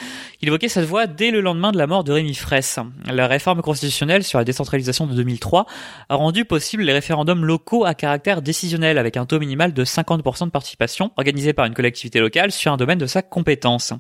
Il 0.42 0.48
évoquait 0.48 0.70
cette 0.70 0.86
voix 0.86 1.08
dès 1.08 1.32
le 1.32 1.42
lendemain 1.42 1.74
de 1.74 1.78
la 1.78 1.88
mort 1.88 2.06
de 2.06 2.14
Rémi 2.14 2.36
Fraisse. 2.36 2.80
La 3.06 3.28
réforme 3.28 3.62
constitutionnelle 3.62 4.24
sur 4.24 4.40
la 4.40 4.46
décentralisation 4.46 5.08
de 5.08 5.14
2003 5.14 5.66
a 6.08 6.16
rendu 6.16 6.46
possible 6.46 6.84
les 6.84 6.94
référendums 6.94 7.44
locaux 7.44 7.84
à 7.84 7.96
caractère 7.96 8.42
décisionnel 8.42 8.98
avec 8.98 9.18
un 9.18 9.26
taux 9.26 9.40
minimal 9.40 9.74
de 9.74 9.84
50% 9.84 10.46
de 10.46 10.52
participation 10.52 11.12
organisé 11.18 11.52
par 11.52 11.66
une 11.66 11.74
collectivité 11.74 12.22
locale 12.22 12.54
sur 12.54 12.72
un 12.72 12.78
domaine 12.78 12.98
de 12.98 13.08
sa 13.08 13.22
compétence. 13.22 13.92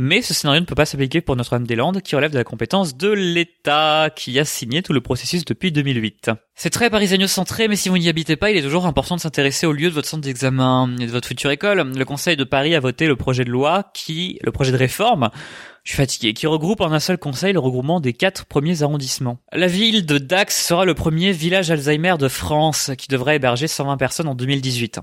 Mais 0.00 0.22
ce 0.22 0.32
scénario 0.32 0.60
ne 0.60 0.64
peut 0.64 0.76
pas 0.76 0.86
s'appliquer 0.86 1.20
pour 1.20 1.34
Notre-Dame-des-Landes 1.34 2.02
qui 2.02 2.14
relève 2.14 2.30
de 2.30 2.36
la 2.38 2.44
compétence 2.44 2.96
de 2.96 3.08
l'État 3.08 4.10
qui 4.14 4.38
a 4.38 4.44
signé 4.44 4.80
tout 4.80 4.92
le 4.92 5.00
processus 5.00 5.44
depuis 5.44 5.72
2008. 5.72 6.30
C'est 6.54 6.70
très 6.70 6.88
parisien-centré, 6.88 7.66
mais 7.66 7.74
si 7.74 7.88
vous 7.88 7.98
n'y 7.98 8.08
habitez 8.08 8.36
pas, 8.36 8.52
il 8.52 8.56
est 8.56 8.62
toujours 8.62 8.86
important 8.86 9.16
de 9.16 9.20
s'intéresser 9.20 9.66
au 9.66 9.72
lieu 9.72 9.88
de 9.88 9.94
votre 9.94 10.06
centre 10.06 10.22
d'examen 10.22 10.96
et 11.00 11.06
de 11.06 11.10
votre 11.10 11.26
future 11.26 11.50
école. 11.50 11.92
Le 11.96 12.04
Conseil 12.04 12.36
de 12.36 12.44
Paris 12.44 12.76
a 12.76 12.80
voté 12.80 13.08
le 13.08 13.16
projet 13.16 13.44
de 13.44 13.50
loi 13.50 13.90
qui, 13.92 14.38
le 14.44 14.52
projet 14.52 14.70
de 14.70 14.76
réforme, 14.76 15.30
je 15.88 15.94
suis 15.94 16.02
fatigué, 16.02 16.34
qui 16.34 16.46
regroupe 16.46 16.82
en 16.82 16.92
un 16.92 17.00
seul 17.00 17.16
conseil 17.16 17.54
le 17.54 17.60
regroupement 17.60 17.98
des 17.98 18.12
quatre 18.12 18.44
premiers 18.44 18.82
arrondissements. 18.82 19.38
La 19.52 19.68
ville 19.68 20.04
de 20.04 20.18
Dax 20.18 20.66
sera 20.66 20.84
le 20.84 20.92
premier 20.92 21.32
village 21.32 21.70
Alzheimer 21.70 22.16
de 22.18 22.28
France, 22.28 22.90
qui 22.98 23.08
devrait 23.08 23.36
héberger 23.36 23.68
120 23.68 23.96
personnes 23.96 24.28
en 24.28 24.34
2018. 24.34 25.00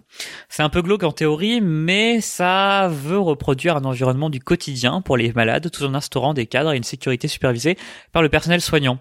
C'est 0.48 0.62
un 0.62 0.69
peu 0.69 0.84
glauque 0.84 1.02
en 1.02 1.12
théorie, 1.12 1.60
mais 1.60 2.21
ça 2.21 2.88
veut 2.88 3.17
reproduire 3.17 3.78
un 3.78 3.84
environnement 3.84 4.30
du 4.30 4.39
quotidien 4.39 5.02
pour 5.02 5.17
les 5.17 5.34
malades, 5.34 5.71
tout 5.71 5.84
en 5.86 5.95
instaurant 5.95 6.36
des 6.36 6.45
cadres 6.45 6.74
et 6.74 6.78
une 6.78 6.84
sécurité 6.84 7.28
supervisée 7.28 7.80
par 8.12 8.21
le 8.21 8.30
personnel 8.30 8.62
soignant. 8.62 9.00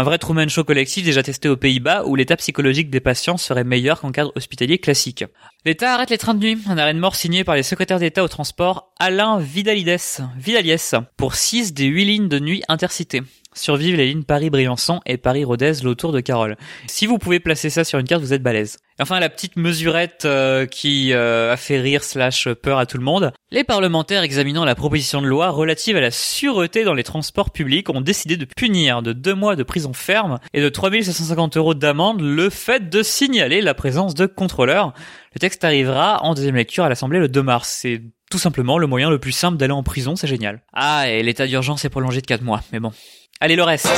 Un 0.00 0.02
vrai 0.02 0.16
Truman 0.16 0.48
Show 0.48 0.64
collectif 0.64 1.04
déjà 1.04 1.22
testé 1.22 1.50
aux 1.50 1.58
Pays-Bas 1.58 2.04
où 2.06 2.16
l'état 2.16 2.34
psychologique 2.38 2.88
des 2.88 3.00
patients 3.00 3.36
serait 3.36 3.64
meilleur 3.64 4.00
qu'en 4.00 4.12
cadre 4.12 4.32
hospitalier 4.34 4.78
classique. 4.78 5.26
L'État 5.66 5.92
arrête 5.92 6.08
les 6.08 6.16
trains 6.16 6.32
de 6.32 6.38
nuit, 6.38 6.58
un 6.68 6.78
arrêt 6.78 6.94
de 6.94 6.98
mort 6.98 7.14
signé 7.14 7.44
par 7.44 7.54
les 7.54 7.62
secrétaires 7.62 7.98
d'État 7.98 8.24
au 8.24 8.28
transport 8.28 8.94
Alain 8.98 9.38
Vidalides, 9.38 9.98
Vidalies 10.38 10.92
pour 11.18 11.34
6 11.34 11.74
des 11.74 11.84
8 11.84 12.04
lignes 12.06 12.28
de 12.28 12.38
nuit 12.38 12.62
intercités. 12.68 13.20
Survivent 13.54 13.96
les 13.96 14.06
lignes 14.06 14.22
Paris-Briançon 14.22 15.00
et 15.06 15.16
Paris-Rodez, 15.16 15.72
l'autour 15.82 16.12
de 16.12 16.20
Carole. 16.20 16.56
Si 16.86 17.06
vous 17.06 17.18
pouvez 17.18 17.40
placer 17.40 17.68
ça 17.68 17.82
sur 17.82 17.98
une 17.98 18.06
carte, 18.06 18.22
vous 18.22 18.32
êtes 18.32 18.42
balèze. 18.42 18.78
Enfin, 19.00 19.18
la 19.18 19.30
petite 19.30 19.56
mesurette 19.56 20.24
euh, 20.24 20.66
qui 20.66 21.12
euh, 21.12 21.52
a 21.52 21.56
fait 21.56 21.80
rire 21.80 22.04
slash 22.04 22.48
peur 22.50 22.78
à 22.78 22.86
tout 22.86 22.98
le 22.98 23.02
monde. 23.02 23.32
Les 23.50 23.64
parlementaires 23.64 24.22
examinant 24.22 24.64
la 24.64 24.74
proposition 24.74 25.22
de 25.22 25.26
loi 25.26 25.48
relative 25.50 25.96
à 25.96 26.00
la 26.00 26.10
sûreté 26.10 26.84
dans 26.84 26.94
les 26.94 27.02
transports 27.02 27.50
publics 27.50 27.88
ont 27.88 28.02
décidé 28.02 28.36
de 28.36 28.44
punir 28.44 29.02
de 29.02 29.12
deux 29.12 29.34
mois 29.34 29.56
de 29.56 29.62
prison 29.62 29.94
ferme 29.94 30.38
et 30.52 30.60
de 30.60 30.68
3750 30.68 31.56
euros 31.56 31.74
d'amende 31.74 32.20
le 32.20 32.50
fait 32.50 32.90
de 32.90 33.02
signaler 33.02 33.62
la 33.62 33.74
présence 33.74 34.14
de 34.14 34.26
contrôleurs. 34.26 34.92
Le 35.34 35.38
texte 35.38 35.64
arrivera 35.64 36.22
en 36.22 36.34
deuxième 36.34 36.56
lecture 36.56 36.84
à 36.84 36.88
l'Assemblée 36.88 37.20
le 37.20 37.28
2 37.28 37.42
mars. 37.42 37.78
C'est 37.80 38.02
tout 38.30 38.38
simplement 38.38 38.78
le 38.78 38.86
moyen 38.86 39.10
le 39.10 39.18
plus 39.18 39.32
simple 39.32 39.58
d'aller 39.58 39.72
en 39.72 39.82
prison, 39.82 40.16
c'est 40.16 40.28
génial. 40.28 40.62
Ah, 40.72 41.08
et 41.08 41.22
l'état 41.22 41.46
d'urgence 41.46 41.84
est 41.84 41.90
prolongé 41.90 42.20
de 42.20 42.26
4 42.26 42.42
mois, 42.42 42.62
mais 42.72 42.80
bon. 42.80 42.92
Allez 43.40 43.56
le 43.56 43.64
reste. 43.64 43.88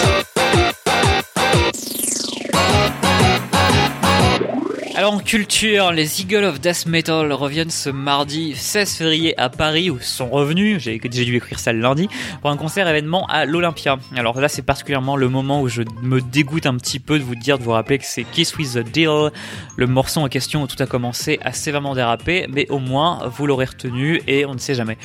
Alors 4.94 5.14
en 5.14 5.20
culture, 5.20 5.90
les 5.90 6.20
Eagles 6.20 6.44
of 6.44 6.60
Death 6.60 6.84
Metal 6.84 7.32
reviennent 7.32 7.70
ce 7.70 7.88
mardi 7.88 8.54
16 8.54 8.98
février 8.98 9.40
à 9.40 9.48
Paris 9.48 9.88
où 9.88 9.98
sont 10.00 10.28
revenus, 10.28 10.82
j'ai 10.82 10.98
dû 10.98 11.36
écrire 11.36 11.58
ça 11.58 11.72
le 11.72 11.80
lundi, 11.80 12.08
pour 12.42 12.50
un 12.50 12.58
concert 12.58 12.86
événement 12.86 13.24
à 13.28 13.46
l'Olympia. 13.46 13.96
Alors 14.14 14.38
là 14.38 14.48
c'est 14.48 14.60
particulièrement 14.60 15.16
le 15.16 15.30
moment 15.30 15.62
où 15.62 15.68
je 15.68 15.80
me 16.02 16.20
dégoûte 16.20 16.66
un 16.66 16.76
petit 16.76 17.00
peu 17.00 17.18
de 17.18 17.24
vous 17.24 17.36
dire, 17.36 17.58
de 17.58 17.62
vous 17.62 17.70
rappeler 17.70 17.96
que 17.96 18.04
c'est 18.04 18.24
Kiss 18.24 18.54
with 18.58 18.74
the 18.74 18.80
Deal, 18.80 19.30
le 19.78 19.86
morceau 19.86 20.20
en 20.20 20.28
question 20.28 20.62
où 20.62 20.66
tout 20.66 20.80
a 20.82 20.86
commencé 20.86 21.40
à 21.42 21.54
sévèrement 21.54 21.94
déraper, 21.94 22.46
mais 22.50 22.66
au 22.68 22.78
moins 22.78 23.26
vous 23.28 23.46
l'aurez 23.46 23.64
retenu 23.64 24.20
et 24.26 24.44
on 24.44 24.52
ne 24.52 24.58
sait 24.58 24.74
jamais. 24.74 24.98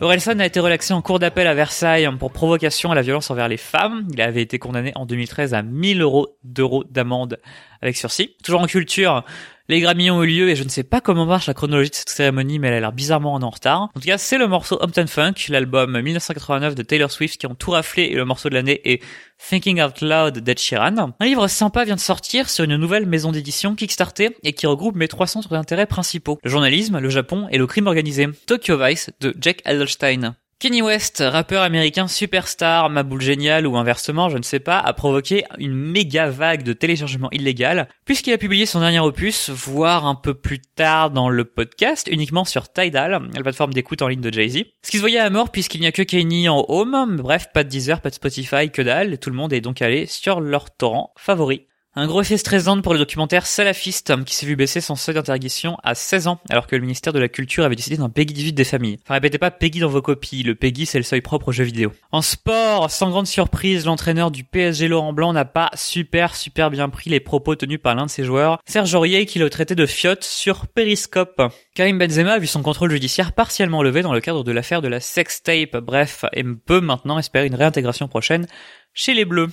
Orelsan 0.00 0.40
a 0.40 0.46
été 0.46 0.58
relaxé 0.58 0.92
en 0.92 1.02
cours 1.02 1.20
d'appel 1.20 1.46
à 1.46 1.54
Versailles 1.54 2.08
pour 2.18 2.32
provocation 2.32 2.90
à 2.90 2.96
la 2.96 3.02
violence 3.02 3.30
envers 3.30 3.48
les 3.48 3.56
femmes. 3.56 4.06
Il 4.12 4.20
avait 4.20 4.42
été 4.42 4.58
condamné 4.58 4.90
en 4.96 5.06
2013 5.06 5.54
à 5.54 5.62
1000 5.62 6.02
euros 6.02 6.36
d'euros 6.42 6.82
d'amende 6.90 7.38
avec 7.84 7.96
sursis. 7.96 8.34
Toujours 8.42 8.62
en 8.62 8.66
culture, 8.66 9.24
les 9.68 9.80
Grammys 9.80 10.10
ont 10.10 10.22
eu 10.22 10.26
lieu 10.26 10.50
et 10.50 10.56
je 10.56 10.64
ne 10.64 10.68
sais 10.68 10.82
pas 10.82 11.00
comment 11.00 11.24
marche 11.24 11.46
la 11.46 11.54
chronologie 11.54 11.90
de 11.90 11.94
cette 11.94 12.10
cérémonie, 12.10 12.58
mais 12.58 12.68
elle 12.68 12.74
a 12.74 12.80
l'air 12.80 12.92
bizarrement 12.92 13.34
en 13.34 13.50
retard. 13.50 13.82
En 13.82 14.00
tout 14.00 14.06
cas, 14.06 14.18
c'est 14.18 14.36
le 14.36 14.46
morceau 14.46 14.78
Upton 14.82 15.06
Funk, 15.06 15.34
l'album 15.48 16.00
1989 16.00 16.74
de 16.74 16.82
Taylor 16.82 17.10
Swift 17.10 17.38
qui 17.38 17.46
ont 17.46 17.54
tout 17.54 17.70
raflé 17.70 18.04
et 18.04 18.14
le 18.14 18.24
morceau 18.24 18.50
de 18.50 18.54
l'année 18.54 18.80
est 18.84 19.02
Thinking 19.38 19.82
Out 19.82 20.02
Loud 20.02 20.38
d'Ed 20.40 20.58
Sheeran. 20.58 21.14
Un 21.18 21.24
livre 21.24 21.46
sympa 21.48 21.84
vient 21.84 21.94
de 21.94 22.00
sortir 22.00 22.50
sur 22.50 22.64
une 22.64 22.76
nouvelle 22.76 23.06
maison 23.06 23.32
d'édition 23.32 23.74
Kickstarter 23.74 24.36
et 24.42 24.52
qui 24.52 24.66
regroupe 24.66 24.96
mes 24.96 25.08
trois 25.08 25.26
centres 25.26 25.50
d'intérêt 25.50 25.86
principaux. 25.86 26.38
Le 26.44 26.50
journalisme, 26.50 26.98
le 26.98 27.08
Japon 27.08 27.48
et 27.50 27.56
le 27.56 27.66
crime 27.66 27.86
organisé. 27.86 28.28
Tokyo 28.46 28.76
Vice 28.76 29.10
de 29.20 29.34
Jack 29.40 29.62
Edelstein. 29.64 30.36
Kenny 30.60 30.82
West, 30.82 31.22
rappeur 31.24 31.62
américain 31.62 32.08
superstar, 32.08 32.88
ma 32.88 33.02
boule 33.02 33.20
géniale 33.20 33.66
ou 33.66 33.76
inversement, 33.76 34.30
je 34.30 34.38
ne 34.38 34.42
sais 34.42 34.60
pas, 34.60 34.78
a 34.78 34.92
provoqué 34.92 35.44
une 35.58 35.74
méga 35.74 36.30
vague 36.30 36.62
de 36.62 36.72
téléchargement 36.72 37.28
illégal 37.32 37.88
puisqu'il 38.04 38.32
a 38.32 38.38
publié 38.38 38.64
son 38.64 38.80
dernier 38.80 39.00
opus, 39.00 39.50
voire 39.50 40.06
un 40.06 40.14
peu 40.14 40.32
plus 40.32 40.60
tard 40.60 41.10
dans 41.10 41.28
le 41.28 41.44
podcast, 41.44 42.08
uniquement 42.10 42.44
sur 42.44 42.72
Tidal, 42.72 43.28
la 43.34 43.42
plateforme 43.42 43.74
d'écoute 43.74 44.00
en 44.00 44.08
ligne 44.08 44.20
de 44.20 44.32
Jay-Z. 44.32 44.64
Ce 44.82 44.90
qui 44.90 44.96
se 44.96 45.02
voyait 45.02 45.18
à 45.18 45.28
mort 45.28 45.50
puisqu'il 45.50 45.80
n'y 45.80 45.86
a 45.86 45.92
que 45.92 46.02
Kenny 46.02 46.48
en 46.48 46.64
home, 46.68 47.16
bref, 47.16 47.48
pas 47.52 47.64
de 47.64 47.68
Deezer, 47.68 48.00
pas 48.00 48.10
de 48.10 48.14
Spotify, 48.14 48.70
que 48.70 48.80
dalle, 48.80 49.18
tout 49.18 49.30
le 49.30 49.36
monde 49.36 49.52
est 49.52 49.60
donc 49.60 49.82
allé 49.82 50.06
sur 50.06 50.40
leur 50.40 50.74
torrent 50.74 51.12
favori. 51.18 51.66
Un 51.96 52.08
gros 52.08 52.22
effet 52.22 52.36
stressant 52.36 52.80
pour 52.80 52.92
le 52.92 52.98
documentaire 52.98 53.46
Salafiste, 53.46 54.12
qui 54.24 54.34
s'est 54.34 54.46
vu 54.46 54.56
baisser 54.56 54.80
son 54.80 54.96
seuil 54.96 55.14
d'interdiction 55.14 55.76
à 55.84 55.94
16 55.94 56.26
ans, 56.26 56.40
alors 56.50 56.66
que 56.66 56.74
le 56.74 56.82
ministère 56.82 57.12
de 57.12 57.20
la 57.20 57.28
Culture 57.28 57.64
avait 57.64 57.76
décidé 57.76 57.96
d'un 57.96 58.08
Peggy 58.08 58.34
18 58.34 58.52
des 58.52 58.64
familles. 58.64 58.98
Enfin, 59.04 59.14
répétez 59.14 59.38
pas 59.38 59.52
Peggy 59.52 59.78
dans 59.78 59.88
vos 59.88 60.02
copies, 60.02 60.42
le 60.42 60.56
Peggy 60.56 60.86
c'est 60.86 60.98
le 60.98 61.04
seuil 61.04 61.20
propre 61.20 61.48
aux 61.48 61.52
jeux 61.52 61.62
vidéo. 61.62 61.92
En 62.10 62.20
sport, 62.20 62.90
sans 62.90 63.10
grande 63.10 63.28
surprise, 63.28 63.86
l'entraîneur 63.86 64.32
du 64.32 64.42
PSG 64.42 64.88
Laurent 64.88 65.12
Blanc 65.12 65.32
n'a 65.32 65.44
pas 65.44 65.70
super 65.74 66.34
super 66.34 66.68
bien 66.68 66.88
pris 66.88 67.10
les 67.10 67.20
propos 67.20 67.54
tenus 67.54 67.80
par 67.80 67.94
l'un 67.94 68.06
de 68.06 68.10
ses 68.10 68.24
joueurs, 68.24 68.58
Serge 68.66 68.92
Aurier, 68.92 69.24
qui 69.24 69.38
l'a 69.38 69.48
traité 69.48 69.76
de 69.76 69.86
fiotte 69.86 70.24
sur 70.24 70.66
Periscope. 70.66 71.42
Karim 71.76 71.98
Benzema 71.98 72.32
a 72.32 72.38
vu 72.40 72.48
son 72.48 72.62
contrôle 72.62 72.90
judiciaire 72.90 73.34
partiellement 73.34 73.84
levé 73.84 74.02
dans 74.02 74.12
le 74.12 74.20
cadre 74.20 74.42
de 74.42 74.50
l'affaire 74.50 74.82
de 74.82 74.88
la 74.88 74.98
sextape, 74.98 75.76
bref, 75.76 76.24
et 76.32 76.42
peut 76.42 76.80
maintenant 76.80 77.20
espérer 77.20 77.46
une 77.46 77.54
réintégration 77.54 78.08
prochaine 78.08 78.48
chez 78.94 79.14
les 79.14 79.24
Bleus. 79.24 79.48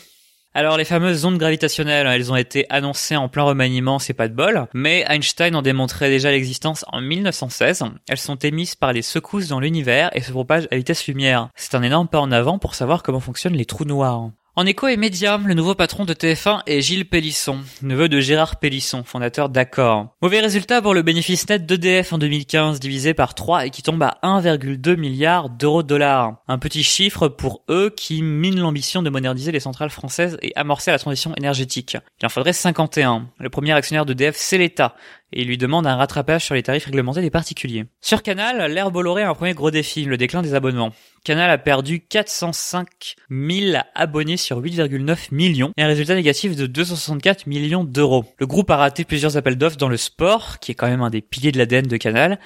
Alors 0.53 0.75
les 0.75 0.83
fameuses 0.83 1.23
ondes 1.23 1.37
gravitationnelles, 1.37 2.07
elles 2.07 2.29
ont 2.29 2.35
été 2.35 2.65
annoncées 2.69 3.15
en 3.15 3.29
plein 3.29 3.43
remaniement, 3.43 3.99
c'est 3.99 4.13
pas 4.13 4.27
de 4.27 4.33
bol, 4.33 4.67
mais 4.73 5.05
Einstein 5.07 5.55
en 5.55 5.61
démontrait 5.61 6.09
déjà 6.09 6.29
l'existence 6.29 6.83
en 6.89 6.99
1916. 6.99 7.85
Elles 8.09 8.17
sont 8.17 8.35
émises 8.35 8.75
par 8.75 8.91
les 8.91 9.01
secousses 9.01 9.47
dans 9.47 9.61
l'univers 9.61 10.09
et 10.13 10.21
se 10.21 10.31
propagent 10.31 10.67
à 10.69 10.75
vitesse 10.75 11.07
lumière. 11.07 11.47
C'est 11.55 11.75
un 11.75 11.83
énorme 11.83 12.09
pas 12.09 12.19
en 12.19 12.33
avant 12.33 12.59
pour 12.59 12.75
savoir 12.75 13.01
comment 13.01 13.21
fonctionnent 13.21 13.55
les 13.55 13.65
trous 13.65 13.85
noirs. 13.85 14.31
En 14.57 14.65
écho 14.65 14.89
et 14.89 14.97
médias, 14.97 15.37
le 15.37 15.53
nouveau 15.53 15.75
patron 15.75 16.03
de 16.03 16.13
TF1 16.13 16.63
est 16.67 16.81
Gilles 16.81 17.07
Pélisson, 17.07 17.59
neveu 17.81 18.09
de 18.09 18.19
Gérard 18.19 18.57
Pélisson, 18.57 19.05
fondateur 19.05 19.47
d'Accord. 19.47 20.09
Mauvais 20.21 20.41
résultat 20.41 20.81
pour 20.81 20.93
le 20.93 21.03
bénéfice 21.03 21.47
net 21.47 21.65
d'EDF 21.65 22.11
en 22.11 22.17
2015, 22.17 22.81
divisé 22.81 23.13
par 23.13 23.33
3 23.33 23.65
et 23.65 23.69
qui 23.69 23.81
tombe 23.81 24.03
à 24.03 24.17
1,2 24.23 24.97
milliard 24.97 25.49
d'euros 25.49 25.83
de 25.83 25.87
dollars. 25.87 26.43
Un 26.49 26.59
petit 26.59 26.83
chiffre 26.83 27.29
pour 27.29 27.63
eux 27.69 27.93
qui 27.95 28.21
mine 28.23 28.59
l'ambition 28.59 29.01
de 29.01 29.09
moderniser 29.09 29.53
les 29.53 29.61
centrales 29.61 29.89
françaises 29.89 30.37
et 30.41 30.51
amorcer 30.57 30.91
la 30.91 30.99
transition 30.99 31.33
énergétique. 31.37 31.95
Il 32.21 32.25
en 32.25 32.29
faudrait 32.29 32.51
51. 32.51 33.29
Le 33.39 33.49
premier 33.49 33.71
actionnaire 33.71 34.05
d'EDF, 34.05 34.35
c'est 34.35 34.57
l'État 34.57 34.95
et 35.33 35.43
lui 35.43 35.57
demande 35.57 35.87
un 35.87 35.95
rattrapage 35.95 36.45
sur 36.45 36.55
les 36.55 36.63
tarifs 36.63 36.85
réglementés 36.85 37.21
des 37.21 37.29
particuliers. 37.29 37.85
Sur 38.01 38.23
Canal, 38.23 38.71
l'ère 38.71 38.91
Bolloré 38.91 39.23
a 39.23 39.29
un 39.29 39.33
premier 39.33 39.53
gros 39.53 39.71
défi, 39.71 40.05
le 40.05 40.17
déclin 40.17 40.41
des 40.41 40.53
abonnements. 40.53 40.91
Canal 41.23 41.49
a 41.49 41.57
perdu 41.57 41.99
405 42.01 43.15
000 43.29 43.81
abonnés 43.95 44.37
sur 44.37 44.61
8,9 44.61 45.27
millions 45.31 45.71
et 45.77 45.83
un 45.83 45.87
résultat 45.87 46.15
négatif 46.15 46.55
de 46.55 46.65
264 46.65 47.47
millions 47.47 47.83
d'euros. 47.83 48.25
Le 48.39 48.47
groupe 48.47 48.71
a 48.71 48.77
raté 48.77 49.05
plusieurs 49.05 49.37
appels 49.37 49.57
d'offres 49.57 49.77
dans 49.77 49.89
le 49.89 49.97
sport, 49.97 50.59
qui 50.59 50.71
est 50.71 50.75
quand 50.75 50.87
même 50.87 51.01
un 51.01 51.09
des 51.09 51.21
piliers 51.21 51.51
de 51.51 51.57
l'ADN 51.57 51.85
de 51.85 51.97
Canal, 51.97 52.39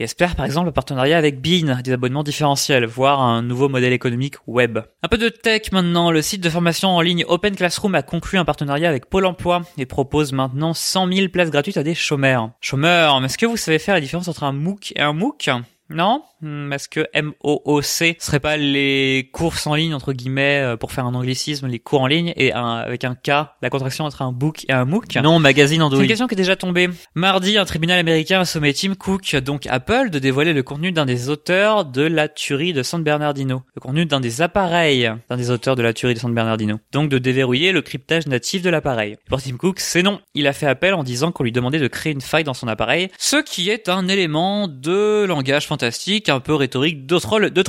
et 0.00 0.04
espère 0.04 0.34
par 0.34 0.46
exemple 0.46 0.68
un 0.68 0.72
partenariat 0.72 1.18
avec 1.18 1.42
Bean, 1.42 1.80
des 1.82 1.92
abonnements 1.92 2.22
différentiels, 2.22 2.86
voire 2.86 3.20
un 3.20 3.42
nouveau 3.42 3.68
modèle 3.68 3.92
économique 3.92 4.36
web. 4.46 4.78
Un 5.02 5.08
peu 5.08 5.18
de 5.18 5.28
tech 5.28 5.72
maintenant, 5.72 6.10
le 6.10 6.22
site 6.22 6.42
de 6.42 6.48
formation 6.48 6.88
en 6.88 7.02
ligne 7.02 7.26
Open 7.28 7.54
Classroom 7.54 7.94
a 7.94 8.02
conclu 8.02 8.38
un 8.38 8.46
partenariat 8.46 8.88
avec 8.88 9.06
Pôle 9.06 9.26
Emploi 9.26 9.60
et 9.76 9.84
propose 9.84 10.32
maintenant 10.32 10.72
100 10.72 11.12
000 11.12 11.28
places 11.28 11.50
gratuites 11.50 11.76
à 11.76 11.82
des 11.82 11.94
chômeurs. 11.94 12.50
Chômeurs, 12.62 13.22
est-ce 13.22 13.36
que 13.36 13.44
vous 13.44 13.58
savez 13.58 13.78
faire 13.78 13.94
la 13.94 14.00
différence 14.00 14.26
entre 14.28 14.44
un 14.44 14.52
MOOC 14.52 14.92
et 14.96 15.02
un 15.02 15.12
MOOC? 15.12 15.50
Non? 15.90 16.22
Hmm, 16.40 16.72
Est-ce 16.72 16.88
que 16.88 17.06
M-O-O-C 17.12 18.16
serait 18.18 18.40
pas 18.40 18.56
les 18.56 19.28
courses 19.32 19.66
en 19.66 19.74
ligne, 19.74 19.94
entre 19.94 20.12
guillemets, 20.12 20.60
euh, 20.60 20.76
pour 20.76 20.92
faire 20.92 21.04
un 21.04 21.14
anglicisme, 21.14 21.66
les 21.66 21.78
cours 21.78 22.00
en 22.00 22.06
ligne, 22.06 22.32
et 22.36 22.52
un, 22.52 22.76
avec 22.76 23.04
un 23.04 23.14
K, 23.14 23.30
la 23.60 23.70
contraction 23.70 24.04
entre 24.04 24.22
un 24.22 24.32
book 24.32 24.64
et 24.68 24.72
un 24.72 24.84
MOOC? 24.84 25.16
Non, 25.16 25.38
magazine 25.38 25.82
Android. 25.82 25.98
C'est 25.98 26.04
une 26.04 26.08
question 26.08 26.26
qui 26.26 26.34
est 26.34 26.36
déjà 26.36 26.56
tombée. 26.56 26.88
Mardi, 27.14 27.58
un 27.58 27.64
tribunal 27.64 27.98
américain 27.98 28.40
a 28.40 28.44
sommé 28.44 28.72
Tim 28.72 28.94
Cook, 28.94 29.34
donc 29.36 29.66
Apple, 29.66 30.10
de 30.10 30.18
dévoiler 30.18 30.52
le 30.52 30.62
contenu 30.62 30.92
d'un 30.92 31.06
des 31.06 31.28
auteurs 31.28 31.84
de 31.84 32.02
la 32.02 32.28
tuerie 32.28 32.72
de 32.72 32.82
San 32.82 33.02
Bernardino. 33.02 33.62
Le 33.74 33.80
contenu 33.80 34.06
d'un 34.06 34.20
des 34.20 34.40
appareils 34.42 35.10
d'un 35.28 35.36
des 35.36 35.50
auteurs 35.50 35.76
de 35.76 35.82
la 35.82 35.92
tuerie 35.92 36.14
de 36.14 36.20
San 36.20 36.32
Bernardino. 36.32 36.78
Donc 36.92 37.10
de 37.10 37.18
déverrouiller 37.18 37.72
le 37.72 37.82
cryptage 37.82 38.26
natif 38.26 38.62
de 38.62 38.70
l'appareil. 38.70 39.16
Pour 39.28 39.42
Tim 39.42 39.56
Cook, 39.56 39.80
c'est 39.80 40.02
non. 40.02 40.20
Il 40.34 40.46
a 40.46 40.52
fait 40.52 40.66
appel 40.66 40.94
en 40.94 41.02
disant 41.02 41.32
qu'on 41.32 41.44
lui 41.44 41.52
demandait 41.52 41.78
de 41.78 41.88
créer 41.88 42.12
une 42.12 42.20
faille 42.20 42.44
dans 42.44 42.54
son 42.54 42.68
appareil, 42.68 43.08
ce 43.18 43.36
qui 43.36 43.70
est 43.70 43.88
un 43.88 44.08
élément 44.08 44.68
de 44.68 45.24
langage 45.24 45.66
fantastique 45.66 45.79
fantastique, 45.80 46.28
un 46.28 46.40
peu 46.40 46.54
rhétorique 46.54 47.06
de 47.06 47.18
troll, 47.18 47.50
de 47.50 47.64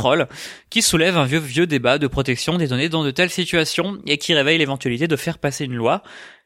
qui 0.69 0.81
soulève 0.81 1.17
un 1.17 1.23
vieux 1.23 1.39
vieux 1.39 1.65
débat 1.65 1.97
de 1.97 2.07
protection 2.07 2.57
des 2.57 2.67
données 2.67 2.89
dans 2.89 3.05
de 3.05 3.11
telles 3.11 3.29
situations 3.29 3.99
et 4.05 4.17
qui 4.17 4.33
réveille 4.33 4.57
l'éventualité 4.57 5.07
de 5.07 5.15
faire 5.15 5.37
passer 5.37 5.63
une 5.63 5.75
loi 5.75 6.03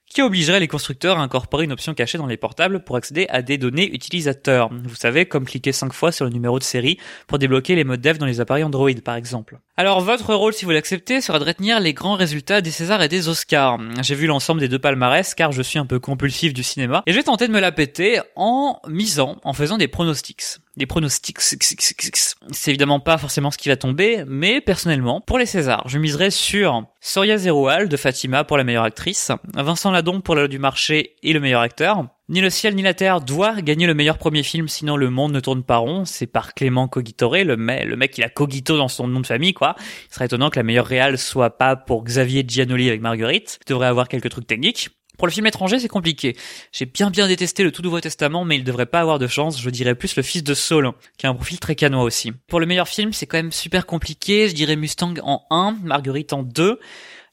qui 0.08 0.22
obligerait 0.22 0.60
les 0.60 0.68
constructeurs 0.68 1.18
à 1.18 1.22
incorporer 1.22 1.64
une 1.64 1.72
option 1.72 1.96
cachée 1.96 2.20
dans 2.20 2.28
les 2.28 2.38
portables 2.38 2.84
pour 2.84 2.96
accéder 2.96 3.26
à 3.30 3.42
des 3.42 3.58
données 3.58 3.92
utilisateurs. 3.92 4.70
Vous 4.72 4.96
savez, 4.96 5.26
comme 5.26 5.46
cliquer 5.46 5.72
5 5.72 5.92
fois 5.92 6.12
sur 6.12 6.26
le 6.26 6.32
numéro 6.32 6.60
de 6.60 6.64
série 6.64 7.00
pour 7.26 7.40
débloquer 7.40 7.74
les 7.74 7.84
modes 7.84 8.02
dev 8.02 8.20
dans 8.20 8.28
les 8.28 8.40
appareils 8.40 8.64
Android 8.64 8.92
par 9.04 9.16
exemple. 9.16 9.60
Alors 9.76 10.02
votre 10.02 10.36
rôle, 10.36 10.54
si 10.54 10.66
vous 10.66 10.72
l'acceptez, 10.72 11.22
sera 11.22 11.40
de 11.40 11.46
retenir 11.46 11.80
les 11.80 11.94
grands 11.94 12.14
résultats 12.14 12.62
des 12.62 12.70
Césars 12.70 13.02
et 13.02 13.10
des 13.10 13.28
Oscars. 13.28 13.80
J'ai 14.04 14.16
vu 14.16 14.28
l'ensemble 14.28 14.62
des 14.62 14.68
deux 14.68 14.78
palmarès 14.78 15.34
car 15.34 15.52
je 15.52 15.64
suis 15.64 15.80
un 15.80 15.88
peu 15.88 16.00
compulsif 16.00 16.54
du 16.54 16.62
cinéma 16.62 17.02
et 17.08 17.12
je 17.12 17.18
vais 17.18 17.24
tenter 17.24 17.48
de 17.48 17.54
me 17.54 17.60
la 17.60 17.72
péter 17.72 18.20
en 18.36 18.80
misant, 18.88 19.38
en 19.44 19.54
faisant 19.54 19.78
des 19.80 19.88
pronostics. 19.88 20.60
Des 20.78 20.86
pronostics, 20.86 21.40
c'est 21.40 22.70
évidemment 22.70 23.00
pas 23.00 23.18
forcément 23.18 23.50
ce 23.50 23.58
qui 23.58 23.70
va 23.70 23.78
tomber, 23.78 24.26
mais 24.28 24.60
personnellement, 24.60 25.22
pour 25.22 25.40
les 25.40 25.46
Césars, 25.46 25.88
je 25.88 25.98
miserai 25.98 26.32
sur 26.32 26.86
Soria 27.00 27.38
Zeroual 27.38 27.88
de 27.88 27.96
Fatima 27.96 28.44
pour 28.44 28.58
la 28.58 28.66
meilleure 28.66 28.84
actrice, 28.84 29.32
Vincent 29.54 29.92
Ladon 29.92 30.20
pour 30.20 30.36
le 30.36 30.50
du 30.50 30.60
marché 30.60 31.16
et 31.24 31.32
le 31.32 31.40
meilleur 31.40 31.62
acteur, 31.62 32.08
ni 32.28 32.42
le 32.42 32.50
ciel 32.50 32.74
ni 32.74 32.82
la 32.82 32.96
terre 32.96 33.22
doit 33.22 33.62
gagner 33.62 33.86
le 33.86 33.94
meilleur 33.94 34.18
premier 34.18 34.42
film, 34.42 34.68
sinon 34.68 34.98
le 34.98 35.12
monde 35.12 35.32
ne 35.32 35.40
tourne 35.40 35.64
pas 35.64 35.78
rond. 35.78 36.06
C'est 36.06 36.26
par 36.26 36.56
Clément 36.56 36.88
Cogitore, 36.88 37.44
le, 37.44 37.56
mec, 37.56 37.86
le 37.86 37.96
mec 37.96 38.12
qui 38.12 38.24
a 38.24 38.30
Cogito 38.30 38.78
dans 38.78 38.88
son 38.88 39.08
nom 39.08 39.20
de 39.20 39.28
famille, 39.28 39.54
quoi. 39.54 39.76
Il 40.10 40.14
serait 40.14 40.26
étonnant 40.26 40.50
que 40.50 40.58
la 40.58 40.64
meilleure 40.64 40.88
réale 40.88 41.20
soit 41.20 41.52
pas 41.52 41.76
pour 41.76 42.04
Xavier 42.04 42.44
Giannoli 42.48 42.88
avec 42.88 43.02
Marguerite. 43.02 43.60
Il 43.62 43.70
devrait 43.70 43.88
avoir 43.88 44.08
quelques 44.08 44.30
trucs 44.30 44.48
techniques. 44.48 44.90
Pour 45.18 45.28
le 45.28 45.34
film 45.34 45.48
étranger, 45.48 45.80
c'est 45.80 45.88
compliqué. 45.88 46.36
J'ai 46.72 46.86
bien 46.86 47.10
bien 47.10 47.28
détesté 47.28 47.64
le 47.64 47.72
tout 47.72 47.82
Nouveau 47.82 48.00
Testament, 48.00 48.46
mais 48.46 48.56
il 48.56 48.64
devrait 48.64 48.86
pas 48.86 49.00
avoir 49.00 49.20
de 49.20 49.28
chance. 49.28 49.62
Je 49.62 49.70
dirais 49.70 49.96
plus 49.96 50.16
le 50.16 50.24
fils 50.24 50.44
de 50.44 50.54
Saul, 50.54 50.92
qui 51.18 51.26
a 51.26 51.30
un 51.30 51.36
profil 51.36 51.60
très 51.60 51.76
canois 51.76 52.04
aussi. 52.04 52.32
Pour 52.48 52.60
le 52.60 52.66
meilleur 52.66 52.88
film, 52.88 53.14
c'est 53.14 53.26
quand 53.26 53.38
même 53.38 53.52
super 53.52 53.86
compliqué. 53.86 54.50
Je 54.50 54.56
dirais 54.56 54.76
Mustang 54.76 55.16
en 55.24 55.44
1, 55.50 55.78
Marguerite 55.84 56.34
en 56.34 56.44
2. 56.44 56.80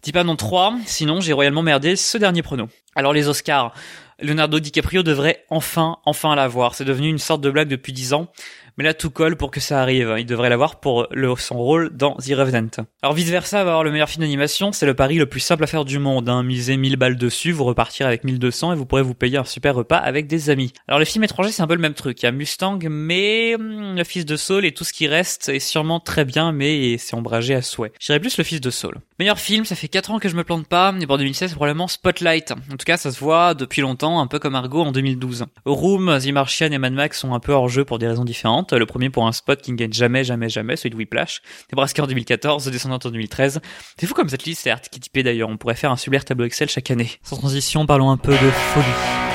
Dis 0.03 0.13
pas 0.13 0.25
non 0.25 0.35
3, 0.35 0.79
sinon 0.85 1.21
j'ai 1.21 1.33
royalement 1.33 1.63
merdé 1.63 1.95
ce 1.95 2.19
dernier 2.19 2.43
prono. 2.43 2.69
Alors 2.97 3.13
les 3.13 3.29
Oscars, 3.29 3.73
Leonardo 4.21 4.59
DiCaprio 4.59 5.05
devrait 5.05 5.45
enfin, 5.49 5.99
enfin 6.05 6.35
l'avoir. 6.35 6.75
C'est 6.75 6.85
devenu 6.85 7.09
une 7.09 7.19
sorte 7.19 7.41
de 7.41 7.51
blague 7.51 7.69
depuis 7.69 7.93
10 7.93 8.13
ans. 8.13 8.27
Mais 8.79 8.85
là, 8.85 8.95
tout 8.95 9.11
colle 9.11 9.37
pour 9.37 9.51
que 9.51 9.61
ça 9.61 9.81
arrive. 9.81 10.15
Il 10.19 10.27
devrait 10.27 10.49
l'avoir 10.49 10.81
pour 10.81 11.09
son 11.39 11.57
rôle 11.57 11.91
dans 11.97 12.15
The 12.17 12.33
Revenant. 12.35 12.71
Alors 13.03 13.15
vice 13.15 13.31
versa, 13.31 13.65
va 13.65 13.71
avoir 13.71 13.85
le 13.85 13.91
meilleur 13.91 14.09
film 14.09 14.23
d'animation, 14.23 14.73
c'est 14.73 14.87
le 14.87 14.95
pari 14.95 15.17
le 15.17 15.27
plus 15.27 15.41
simple 15.41 15.65
à 15.65 15.67
faire 15.67 15.85
du 15.85 15.99
monde. 15.99 16.29
Hein. 16.29 16.43
Misez 16.43 16.77
1000 16.77 16.97
balles 16.97 17.17
dessus, 17.17 17.53
vous 17.53 17.65
repartirez 17.65 18.09
avec 18.09 18.25
1200 18.25 18.73
et 18.73 18.77
vous 18.77 18.87
pourrez 18.87 19.03
vous 19.03 19.15
payer 19.15 19.39
un 19.39 19.45
super 19.45 19.75
repas 19.75 19.97
avec 19.97 20.27
des 20.27 20.51
amis. 20.51 20.73
Alors 20.89 20.99
les 20.99 21.05
films 21.05 21.25
étrangers, 21.25 21.53
c'est 21.53 21.63
un 21.63 21.67
peu 21.67 21.75
le 21.75 21.81
même 21.81 21.95
truc. 21.95 22.23
Il 22.23 22.27
y 22.27 22.29
a 22.29 22.33
Mustang, 22.33 22.79
mais 22.89 23.55
hum, 23.55 23.97
le 23.97 24.05
fils 24.05 24.25
de 24.25 24.37
Saul 24.37 24.65
et 24.65 24.73
tout 24.73 24.85
ce 24.85 24.93
qui 24.93 25.07
reste 25.07 25.49
est 25.49 25.61
sûrement 25.61 26.01
très 26.01 26.25
bien, 26.25 26.53
mais 26.53 26.99
c'est 26.99 27.15
ombragé 27.15 27.55
à 27.55 27.63
souhait. 27.63 27.93
J'irais 28.01 28.21
plus 28.21 28.37
le 28.39 28.45
fils 28.45 28.61
de 28.61 28.71
Saul. 28.71 28.99
Meilleur 29.19 29.39
film, 29.39 29.65
ça 29.65 29.77
fait 29.77 29.89
4 29.89 30.11
ans 30.13 30.19
que 30.19 30.29
je 30.29 30.37
me 30.37 30.45
plante 30.45 30.67
pas, 30.67 30.95
et 31.01 31.07
pour 31.07 31.19
2016, 31.19 31.51
c'est 31.51 31.57
probablement 31.57 31.89
Spotlight. 31.89 32.53
En 32.53 32.77
tout 32.77 32.85
cas, 32.85 32.97
ça 32.97 33.11
se 33.11 33.21
voit 33.21 33.55
depuis 33.55 33.83
longtemps, 33.83 34.21
un 34.21 34.27
peu 34.27 34.39
comme 34.39 34.55
Argo 34.55 34.83
en 34.83 34.93
2012. 34.93 35.47
Room, 35.65 36.19
The 36.19 36.33
Martian 36.33 36.73
et 36.73 36.79
Mad 36.79 36.93
Max 36.93 37.21
sont 37.21 37.35
un 37.35 37.41
peu 37.41 37.53
hors 37.53 37.69
jeu 37.69 37.85
pour 37.85 37.99
des 37.99 38.09
raisons 38.09 38.25
différentes. 38.25 38.62
Le 38.71 38.87
premier 38.87 39.11
pour 39.11 39.27
un 39.27 39.33
spot 39.33 39.61
qui 39.61 39.73
ne 39.73 39.77
gagne 39.77 39.93
jamais, 39.93 40.25
jamais, 40.25 40.49
jamais, 40.49 40.77
celui 40.77 40.91
de 40.91 40.97
Whiplash. 40.97 41.43
Nebraska 41.73 42.03
en 42.03 42.07
2014, 42.07 42.67
The 42.67 42.71
Descendant 42.71 42.99
en 43.05 43.11
2013. 43.11 43.61
C'est 43.99 44.07
fou 44.07 44.15
comme 44.15 44.29
cette 44.29 44.45
liste 44.45 44.67
est 44.67 44.71
archétypée 44.71 45.23
d'ailleurs. 45.23 45.49
On 45.49 45.57
pourrait 45.57 45.75
faire 45.75 45.91
un 45.91 45.97
super 45.97 46.25
tableau 46.25 46.45
Excel 46.45 46.69
chaque 46.69 46.91
année. 46.91 47.11
Sans 47.23 47.37
transition, 47.37 47.87
parlons 47.87 48.11
un 48.11 48.17
peu 48.17 48.33
de 48.33 48.51
folie. 48.51 49.32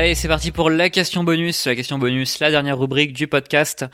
Allez, 0.00 0.14
c'est 0.14 0.28
parti 0.28 0.50
pour 0.50 0.70
la 0.70 0.88
question 0.88 1.24
bonus. 1.24 1.66
La 1.66 1.76
question 1.76 1.98
bonus, 1.98 2.38
la 2.38 2.50
dernière 2.50 2.78
rubrique 2.78 3.12
du 3.12 3.26
podcast 3.26 3.84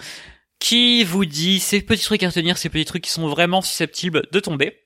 qui 0.61 1.03
vous 1.03 1.25
dit 1.25 1.59
ces 1.59 1.81
petits 1.83 2.05
trucs 2.05 2.23
à 2.23 2.29
retenir, 2.29 2.59
ces 2.59 2.69
petits 2.69 2.85
trucs 2.85 3.03
qui 3.03 3.11
sont 3.11 3.27
vraiment 3.27 3.61
susceptibles 3.61 4.23
de 4.31 4.39
tomber? 4.39 4.85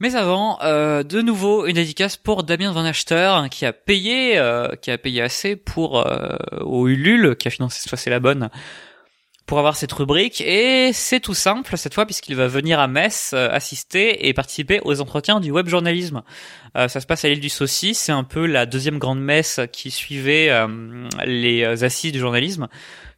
Mais 0.00 0.14
avant, 0.14 0.58
euh, 0.62 1.02
de 1.02 1.20
nouveau 1.20 1.66
une 1.66 1.74
dédicace 1.74 2.16
pour 2.16 2.44
Damien 2.44 2.72
Van 2.72 2.86
Achter 2.86 3.42
qui 3.50 3.66
a 3.66 3.74
payé, 3.74 4.38
euh, 4.38 4.68
qui 4.80 4.90
a 4.90 4.96
payé 4.96 5.20
assez 5.20 5.54
pour 5.54 5.98
euh, 5.98 6.34
au 6.62 6.88
Ulule, 6.88 7.36
qui 7.36 7.48
a 7.48 7.50
financé 7.50 7.86
soit 7.86 7.98
c'est 7.98 8.08
la 8.08 8.20
bonne 8.20 8.48
pour 9.46 9.58
avoir 9.58 9.76
cette 9.76 9.92
rubrique 9.92 10.40
et 10.40 10.92
c'est 10.92 11.20
tout 11.20 11.34
simple 11.34 11.76
cette 11.76 11.94
fois 11.94 12.06
puisqu'il 12.06 12.34
va 12.34 12.46
venir 12.46 12.80
à 12.80 12.88
Metz 12.88 13.32
euh, 13.34 13.50
assister 13.50 14.26
et 14.26 14.32
participer 14.32 14.80
aux 14.84 15.00
entretiens 15.00 15.40
du 15.40 15.50
web 15.50 15.68
journalisme. 15.68 16.22
Euh, 16.76 16.88
ça 16.88 17.00
se 17.00 17.06
passe 17.06 17.24
à 17.24 17.28
l'île 17.28 17.40
du 17.40 17.50
Saucy, 17.50 17.94
c'est 17.94 18.12
un 18.12 18.24
peu 18.24 18.46
la 18.46 18.66
deuxième 18.66 18.98
grande 18.98 19.20
messe 19.20 19.60
qui 19.72 19.90
suivait 19.90 20.48
euh, 20.50 21.08
les 21.24 21.84
assises 21.84 22.12
du 22.12 22.18
journalisme 22.18 22.68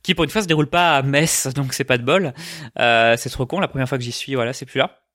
qui 0.03 0.15
pour 0.15 0.25
une 0.25 0.31
fois 0.31 0.43
se 0.43 0.47
déroule 0.47 0.69
pas 0.69 0.97
à 0.97 1.03
Metz 1.03 1.49
donc 1.55 1.73
c'est 1.73 1.85
pas 1.85 1.99
de 1.99 2.05
bol. 2.05 2.33
c'est 2.77 3.31
trop 3.31 3.47
con, 3.47 3.61
la 3.61 3.69
première 3.69 3.89
fois 3.89 3.99
que 3.99 4.05
j'y 4.05 4.13
suis 4.13 4.35
voilà, 4.35 4.53
c'est 4.53 4.67
plus 4.67 4.79
là. 4.79 5.06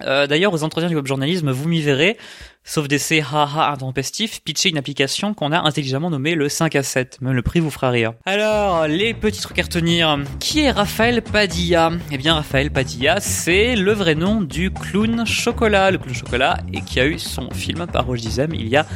D'ailleurs, 0.00 0.52
aux 0.52 0.64
entretiens 0.64 0.88
du 0.88 0.96
web 0.96 1.06
journalisme, 1.06 1.50
vous 1.52 1.68
m'y 1.68 1.80
verrez, 1.80 2.16
sauf 2.64 2.88
d'essais 2.88 3.20
haha 3.22 3.70
intempestifs, 3.70 4.42
pitcher 4.42 4.70
une 4.70 4.78
application 4.78 5.32
qu'on 5.32 5.52
a 5.52 5.60
intelligemment 5.60 6.10
nommée 6.10 6.34
le 6.34 6.48
5 6.48 6.74
à 6.74 6.82
7. 6.82 7.20
Même 7.20 7.34
le 7.34 7.42
prix 7.42 7.60
vous 7.60 7.70
fera 7.70 7.90
rire. 7.90 8.14
Alors, 8.26 8.88
les 8.88 9.14
petits 9.14 9.40
trucs 9.40 9.60
à 9.60 9.62
retenir. 9.62 10.18
Qui 10.40 10.60
est 10.60 10.72
Raphaël 10.72 11.22
Padilla? 11.22 11.92
Eh 12.10 12.18
bien, 12.18 12.34
Raphaël 12.34 12.72
Padilla, 12.72 13.20
c'est 13.20 13.76
le 13.76 13.92
vrai 13.92 14.16
nom 14.16 14.40
du 14.40 14.72
clown 14.72 15.24
chocolat. 15.24 15.92
Le 15.92 15.98
clown 15.98 16.14
chocolat, 16.14 16.58
et 16.72 16.80
qui 16.80 16.98
a 16.98 17.06
eu 17.06 17.20
son 17.20 17.50
film 17.50 17.86
par 17.86 18.06
Roger 18.06 18.22
Dizem 18.22 18.54
il 18.54 18.68
y 18.68 18.76
a 18.76 18.86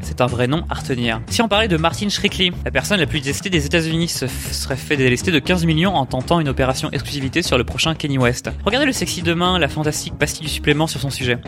C'est 0.00 0.20
un 0.20 0.26
vrai 0.26 0.46
nom 0.46 0.64
à 0.70 0.74
retenir. 0.74 1.20
Si 1.28 1.42
on 1.42 1.48
parlait 1.48 1.68
de 1.68 1.76
Martin 1.76 2.08
Shkreli, 2.08 2.52
la 2.64 2.70
personne 2.70 2.98
la 3.00 3.06
plus 3.06 3.20
détestée 3.20 3.50
des 3.50 3.66
États-Unis 3.66 4.08
se 4.08 4.26
serait 4.26 4.76
fait 4.76 4.96
délester 4.96 5.30
de 5.30 5.38
15 5.38 5.64
millions 5.64 5.94
en 5.94 6.06
tentant 6.06 6.40
une 6.40 6.48
opération 6.48 6.90
exclusivité 6.92 7.42
sur 7.42 7.58
le 7.58 7.64
prochain 7.64 7.94
Kenny 7.94 8.18
West. 8.18 8.50
Regardez 8.64 8.86
le 8.86 8.92
sexy 8.92 9.22
demain, 9.22 9.58
la 9.58 9.68
fantastique 9.68 10.14
pastille 10.18 10.46
du 10.46 10.52
supplément 10.52 10.86
sur 10.86 11.00
son 11.00 11.10
sujet. 11.10 11.38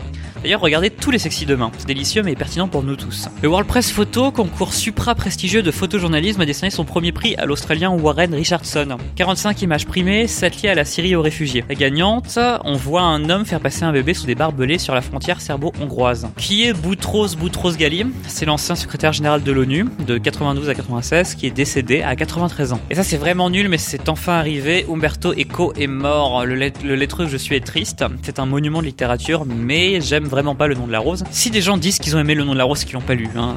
D'ailleurs, 0.43 0.61
regardez 0.61 0.89
tous 0.89 1.11
les 1.11 1.19
sexy 1.19 1.45
demain. 1.45 1.71
C'est 1.77 1.87
délicieux 1.87 2.23
mais 2.23 2.35
pertinent 2.35 2.67
pour 2.67 2.83
nous 2.83 2.95
tous. 2.95 3.29
Le 3.41 3.49
World 3.49 3.67
Press 3.67 3.91
Photo, 3.91 4.31
concours 4.31 4.73
supra 4.73 5.15
prestigieux 5.15 5.63
de 5.63 5.71
photojournalisme, 5.71 6.41
a 6.41 6.45
décerné 6.45 6.69
son 6.69 6.85
premier 6.85 7.11
prix 7.11 7.35
à 7.35 7.45
l'Australien 7.45 7.91
Warren 7.91 8.33
Richardson. 8.33 8.97
45 9.15 9.61
images 9.61 9.85
primées, 9.85 10.27
7 10.27 10.61
liées 10.61 10.69
à 10.69 10.75
la 10.75 10.85
Syrie 10.85 11.15
aux 11.15 11.21
réfugiés. 11.21 11.63
La 11.69 11.75
gagnante, 11.75 12.37
on 12.63 12.75
voit 12.75 13.01
un 13.01 13.29
homme 13.29 13.45
faire 13.45 13.59
passer 13.59 13.83
un 13.83 13.91
bébé 13.91 14.13
sous 14.13 14.25
des 14.25 14.35
barbelés 14.35 14.77
sur 14.77 14.93
la 14.93 15.01
frontière 15.01 15.41
serbo-hongroise. 15.41 16.27
Qui 16.37 16.65
est 16.65 16.73
Boutros 16.73 17.35
Boutros 17.35 17.71
C'est 18.27 18.45
l'ancien 18.45 18.75
secrétaire 18.75 19.13
général 19.13 19.43
de 19.43 19.51
l'ONU 19.51 19.85
de 20.05 20.17
92 20.17 20.67
à 20.67 20.75
96 20.75 21.35
qui 21.35 21.47
est 21.47 21.51
décédé 21.51 22.01
à 22.01 22.15
93 22.17 22.73
ans. 22.73 22.79
Et 22.89 22.95
ça 22.95 23.03
c'est 23.03 23.15
vraiment 23.15 23.49
nul 23.49 23.69
mais 23.69 23.77
c'est 23.77 24.09
enfin 24.09 24.33
arrivé. 24.33 24.85
Umberto 24.91 25.31
Eco 25.31 25.73
est 25.77 25.87
mort. 25.87 26.45
Le, 26.45 26.55
le 26.55 26.95
lettreux 26.95 27.27
Je 27.27 27.37
suis 27.37 27.55
est 27.55 27.65
triste. 27.65 28.03
C'est 28.23 28.39
un 28.39 28.45
monument 28.45 28.81
de 28.81 28.87
littérature 28.87 29.45
mais 29.45 30.01
j'aime 30.01 30.25
vraiment 30.25 30.53
pas 30.53 30.67
le 30.67 30.75
nom 30.75 30.85
de 30.85 30.91
la 30.91 30.99
rose. 30.99 31.23
Si 31.31 31.49
des 31.49 31.61
gens 31.61 31.77
disent 31.77 31.99
qu'ils 31.99 32.15
ont 32.17 32.19
aimé 32.19 32.35
le 32.35 32.43
nom 32.43 32.51
de 32.53 32.57
la 32.57 32.65
rose, 32.65 32.83
qu'ils 32.83 32.95
l'ont 32.95 33.01
pas 33.01 33.15
lu, 33.15 33.29
hein, 33.37 33.55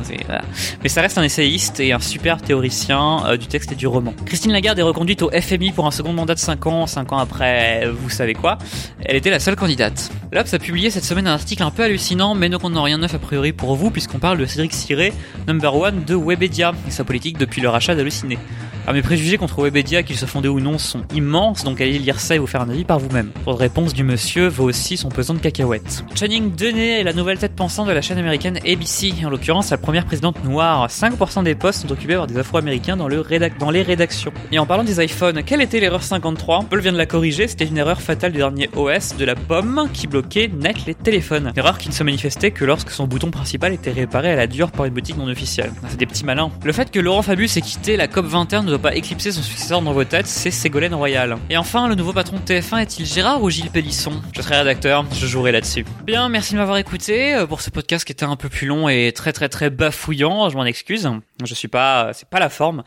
mais 0.83 0.88
ça 0.88 1.03
reste 1.03 1.19
un 1.19 1.25
essayiste 1.25 1.81
et 1.81 1.93
un 1.93 1.99
super 1.99 2.40
théoricien 2.40 3.25
euh, 3.27 3.37
du 3.37 3.49
texte 3.49 3.73
et 3.73 3.75
du 3.75 3.88
roman. 3.88 4.14
Christine 4.27 4.53
Lagarde 4.53 4.79
est 4.79 4.83
reconduite 4.83 5.23
au 5.23 5.31
FMI 5.31 5.73
pour 5.73 5.87
un 5.87 5.90
second 5.90 6.12
mandat 6.12 6.35
de 6.35 6.38
5 6.38 6.66
ans, 6.66 6.87
5 6.87 7.12
ans 7.12 7.19
après, 7.19 7.88
vous 7.93 8.11
savez 8.11 8.35
quoi. 8.35 8.59
Elle 9.05 9.16
était 9.16 9.31
la 9.31 9.40
seule 9.40 9.57
candidate. 9.57 10.11
L'Obs 10.33 10.55
a 10.55 10.61
publié 10.61 10.90
cette 10.90 11.05
semaine 11.05 11.27
un 11.27 11.33
article 11.33 11.64
un 11.64 11.73
peu 11.73 11.83
hallucinant, 11.83 12.37
mais 12.37 12.49
ne 12.49 12.57
contenant 12.57 12.85
rien 12.85 12.99
de 12.99 13.03
neuf 13.03 13.14
a 13.14 13.19
priori 13.19 13.53
pour 13.53 13.75
vous, 13.75 13.90
puisqu'on 13.90 14.20
parle 14.21 14.39
de 14.39 14.47
Cédric 14.47 14.73
Siré, 14.73 15.13
number 15.49 15.75
one 15.75 16.05
de 16.05 16.15
Webedia, 16.15 16.73
et 16.87 16.91
sa 16.91 17.05
politique 17.05 17.39
depuis 17.39 17.61
le 17.61 17.69
rachat 17.69 17.95
d'Halluciné. 17.95 18.39
Ah, 18.87 18.93
mes 18.93 19.03
préjugés 19.03 19.37
contre 19.37 19.62
Webedia, 19.62 20.03
qu'ils 20.03 20.16
se 20.16 20.27
fondés 20.27 20.49
ou 20.49 20.61
non, 20.61 20.79
sont 20.79 21.03
immenses, 21.14 21.64
donc 21.64 21.81
allez 21.81 21.99
lire 21.99 22.19
ça 22.19 22.35
et 22.35 22.38
vous 22.38 22.47
faire 22.47 22.62
un 22.62 22.71
avis 22.71 22.85
par 22.85 22.99
vous-même. 22.99 23.31
Votre 23.45 23.59
réponse 23.59 23.95
du 23.95 24.05
monsieur 24.05 24.49
vaut 24.49 24.64
aussi 24.64 24.97
son 24.97 25.09
pesant 25.09 25.35
de 25.35 25.38
cacahuètes. 25.38 26.05
Channing 26.14 26.55
Denet 26.55 27.01
est 27.01 27.05
la 27.05 27.12
nouvelle 27.12 27.38
tête 27.38 27.55
pensante 27.55 27.87
de 27.87 27.93
la 27.93 28.03
chaîne 28.03 28.19
américaine 28.19 28.59
ABC, 28.66 29.12
en 29.25 29.31
l'occurrence 29.31 29.71
la 29.71 29.79
première 29.79 30.07
présidente 30.07 30.43
noire. 30.45 30.88
5% 30.88 31.45
des 31.45 31.55
postes 31.55 31.83
sont 31.83 31.93
occupés 31.93 32.16
par 32.16 32.27
des 32.27 32.38
afro-américains 32.38 32.97
dans, 32.97 33.09
dans 33.59 33.71
les 33.71 33.83
rédactions. 33.83 34.33
Et 34.51 34.59
en 34.59 34.66
parlant 34.66 34.85
des 34.85 35.03
iPhones, 35.05 35.43
quelle 35.45 35.62
était 35.62 35.81
l'erreur 35.81 36.03
53 36.03 36.64
Paul 36.69 36.81
vient 36.81 36.93
de 36.93 36.99
la 36.99 37.07
corriger, 37.07 37.49
c'était 37.49 37.66
une 37.66 37.79
erreur 37.79 38.01
fatale 38.01 38.33
du 38.33 38.38
dernier 38.38 38.71
OS 38.77 39.16
de 39.16 39.25
la 39.25 39.35
pomme 39.35 39.89
qui 39.93 40.07
bloquait 40.07 40.49
net 40.49 40.87
les 40.87 40.95
téléphones. 40.95 41.53
Erreur 41.57 41.78
qui 41.78 41.89
ne 41.89 41.95
se 41.95 42.03
manifestait 42.03 42.51
que 42.51 42.64
lorsque 42.64 42.91
son 42.91 43.07
bouton 43.07 43.31
principal 43.31 43.72
était 43.72 43.93
réparé 43.93 44.31
à 44.33 44.37
la 44.37 44.47
dure 44.47 44.70
par 44.70 44.87
une 44.87 44.95
boutique 44.95 45.16
non 45.16 45.28
officielle. 45.28 45.72
C'est 45.89 45.99
des 45.99 46.07
petits 46.07 46.24
malins. 46.24 46.51
Le 46.64 46.72
fait 46.72 46.91
que 46.91 46.99
Laurent 46.99 47.22
Fabius 47.22 47.57
ait 47.57 47.61
quitté 47.61 47.97
la 47.97 48.09
COP 48.09 48.26
21 48.26 48.62
ne 48.71 48.77
doit 48.77 48.91
pas 48.91 48.97
éclipser 48.97 49.33
son 49.33 49.43
successeur 49.43 49.83
dans 49.83 49.93
vos 49.93 50.05
têtes, 50.05 50.27
c'est 50.27 50.51
Ségolène 50.51 50.95
Royal. 50.95 51.37
Et 51.49 51.57
enfin, 51.57 51.89
le 51.89 51.95
nouveau 51.95 52.12
patron 52.12 52.37
de 52.37 52.43
TF1 52.43 52.83
est-il 52.83 53.05
Gérard 53.05 53.43
ou 53.43 53.51
Gilles 53.51 53.71
Pélisson? 53.71 54.12
Je 54.33 54.43
serai 54.43 54.59
rédacteur, 54.59 55.05
je 55.12 55.27
jouerai 55.27 55.51
là-dessus. 55.53 55.85
Bien, 56.05 56.29
merci 56.29 56.53
de 56.53 56.59
m'avoir 56.59 56.79
écouté 56.79 57.35
euh, 57.35 57.47
pour 57.47 57.61
ce 57.61 57.71
podcast 57.71 58.05
qui 58.05 58.12
était 58.12 58.25
un 58.25 58.37
peu 58.37 58.49
plus 58.49 58.66
long 58.66 58.89
et 58.89 59.12
très 59.12 59.33
très 59.33 59.49
très 59.49 59.71
bafouillant, 59.71 60.49
je 60.51 60.57
m'en 60.57 60.64
excuse. 60.64 61.11
Je 61.45 61.55
suis 61.55 61.68
pas, 61.68 62.12
c'est 62.12 62.29
pas 62.29 62.39
la 62.39 62.49
forme. 62.49 62.85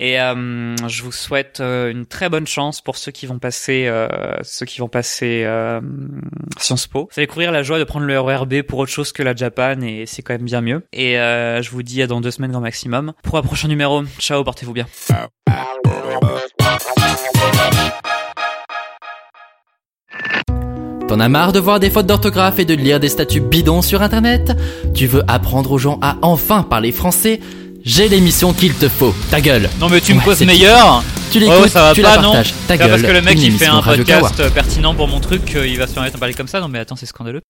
Et 0.00 0.20
euh, 0.20 0.76
je 0.86 1.02
vous 1.02 1.10
souhaite 1.10 1.58
euh, 1.58 1.90
une 1.90 2.06
très 2.06 2.28
bonne 2.28 2.46
chance 2.46 2.80
pour 2.80 2.96
ceux 2.96 3.10
qui 3.10 3.26
vont 3.26 3.40
passer, 3.40 3.86
euh, 3.88 4.06
ceux 4.42 4.64
qui 4.64 4.78
vont 4.78 4.88
passer 4.88 5.42
euh, 5.44 5.80
Sciences 6.58 6.86
Po. 6.86 7.08
Vous 7.10 7.18
allez 7.18 7.26
découvrir 7.26 7.50
la 7.50 7.64
joie 7.64 7.80
de 7.80 7.84
prendre 7.84 8.06
le 8.06 8.18
RERB 8.18 8.62
pour 8.62 8.78
autre 8.78 8.92
chose 8.92 9.10
que 9.10 9.24
la 9.24 9.34
Japan 9.34 9.80
et 9.80 10.04
c'est 10.06 10.22
quand 10.22 10.34
même 10.34 10.44
bien 10.44 10.60
mieux. 10.60 10.84
Et 10.92 11.14
je 11.14 11.70
vous 11.70 11.82
dis 11.82 12.00
à 12.00 12.06
dans 12.06 12.20
deux 12.20 12.30
semaines 12.30 12.52
grand 12.52 12.60
maximum 12.60 13.12
pour 13.24 13.38
un 13.38 13.42
prochain 13.42 13.66
numéro. 13.66 14.04
Ciao, 14.20 14.44
portez-vous 14.44 14.72
bien. 14.72 14.86
T'en 21.08 21.20
as 21.20 21.28
marre 21.28 21.52
de 21.52 21.58
voir 21.58 21.80
des 21.80 21.90
fautes 21.90 22.06
d'orthographe 22.06 22.58
et 22.58 22.64
de 22.64 22.74
lire 22.74 23.00
des 23.00 23.08
statuts 23.08 23.40
bidons 23.40 23.82
sur 23.82 24.02
internet? 24.02 24.52
Tu 24.94 25.06
veux 25.06 25.22
apprendre 25.26 25.72
aux 25.72 25.78
gens 25.78 25.98
à 26.02 26.18
enfin 26.22 26.62
parler 26.62 26.92
français? 26.92 27.40
J'ai 27.88 28.08
l'émission 28.08 28.52
qu'il 28.52 28.74
te 28.74 28.88
faut. 28.88 29.14
Ta 29.30 29.40
gueule. 29.40 29.68
Non 29.80 29.88
mais 29.88 30.00
tu 30.00 30.12
me 30.14 30.20
poses 30.20 30.42
meilleur. 30.42 31.02
Tu 31.32 31.40
l'écoutes, 31.40 31.56
oh, 31.64 31.68
ça 31.68 31.82
va 31.82 31.92
tu 31.94 32.02
pas, 32.02 32.18
non 32.18 32.34
Ta 32.66 32.76
gueule. 32.76 32.90
parce 32.90 33.02
que 33.02 33.10
le 33.10 33.22
mec 33.22 33.38
il 33.40 33.58
fait 33.58 33.66
un 33.66 33.82
podcast 33.82 34.48
pertinent 34.50 34.94
pour 34.94 35.08
mon 35.08 35.20
truc, 35.20 35.56
il 35.66 35.78
va 35.78 35.86
se 35.86 35.94
permettre 35.94 36.14
de 36.14 36.20
parler 36.20 36.34
comme 36.34 36.48
ça. 36.48 36.60
Non 36.60 36.68
mais 36.68 36.78
attends, 36.78 36.96
c'est 36.96 37.06
scandaleux. 37.06 37.40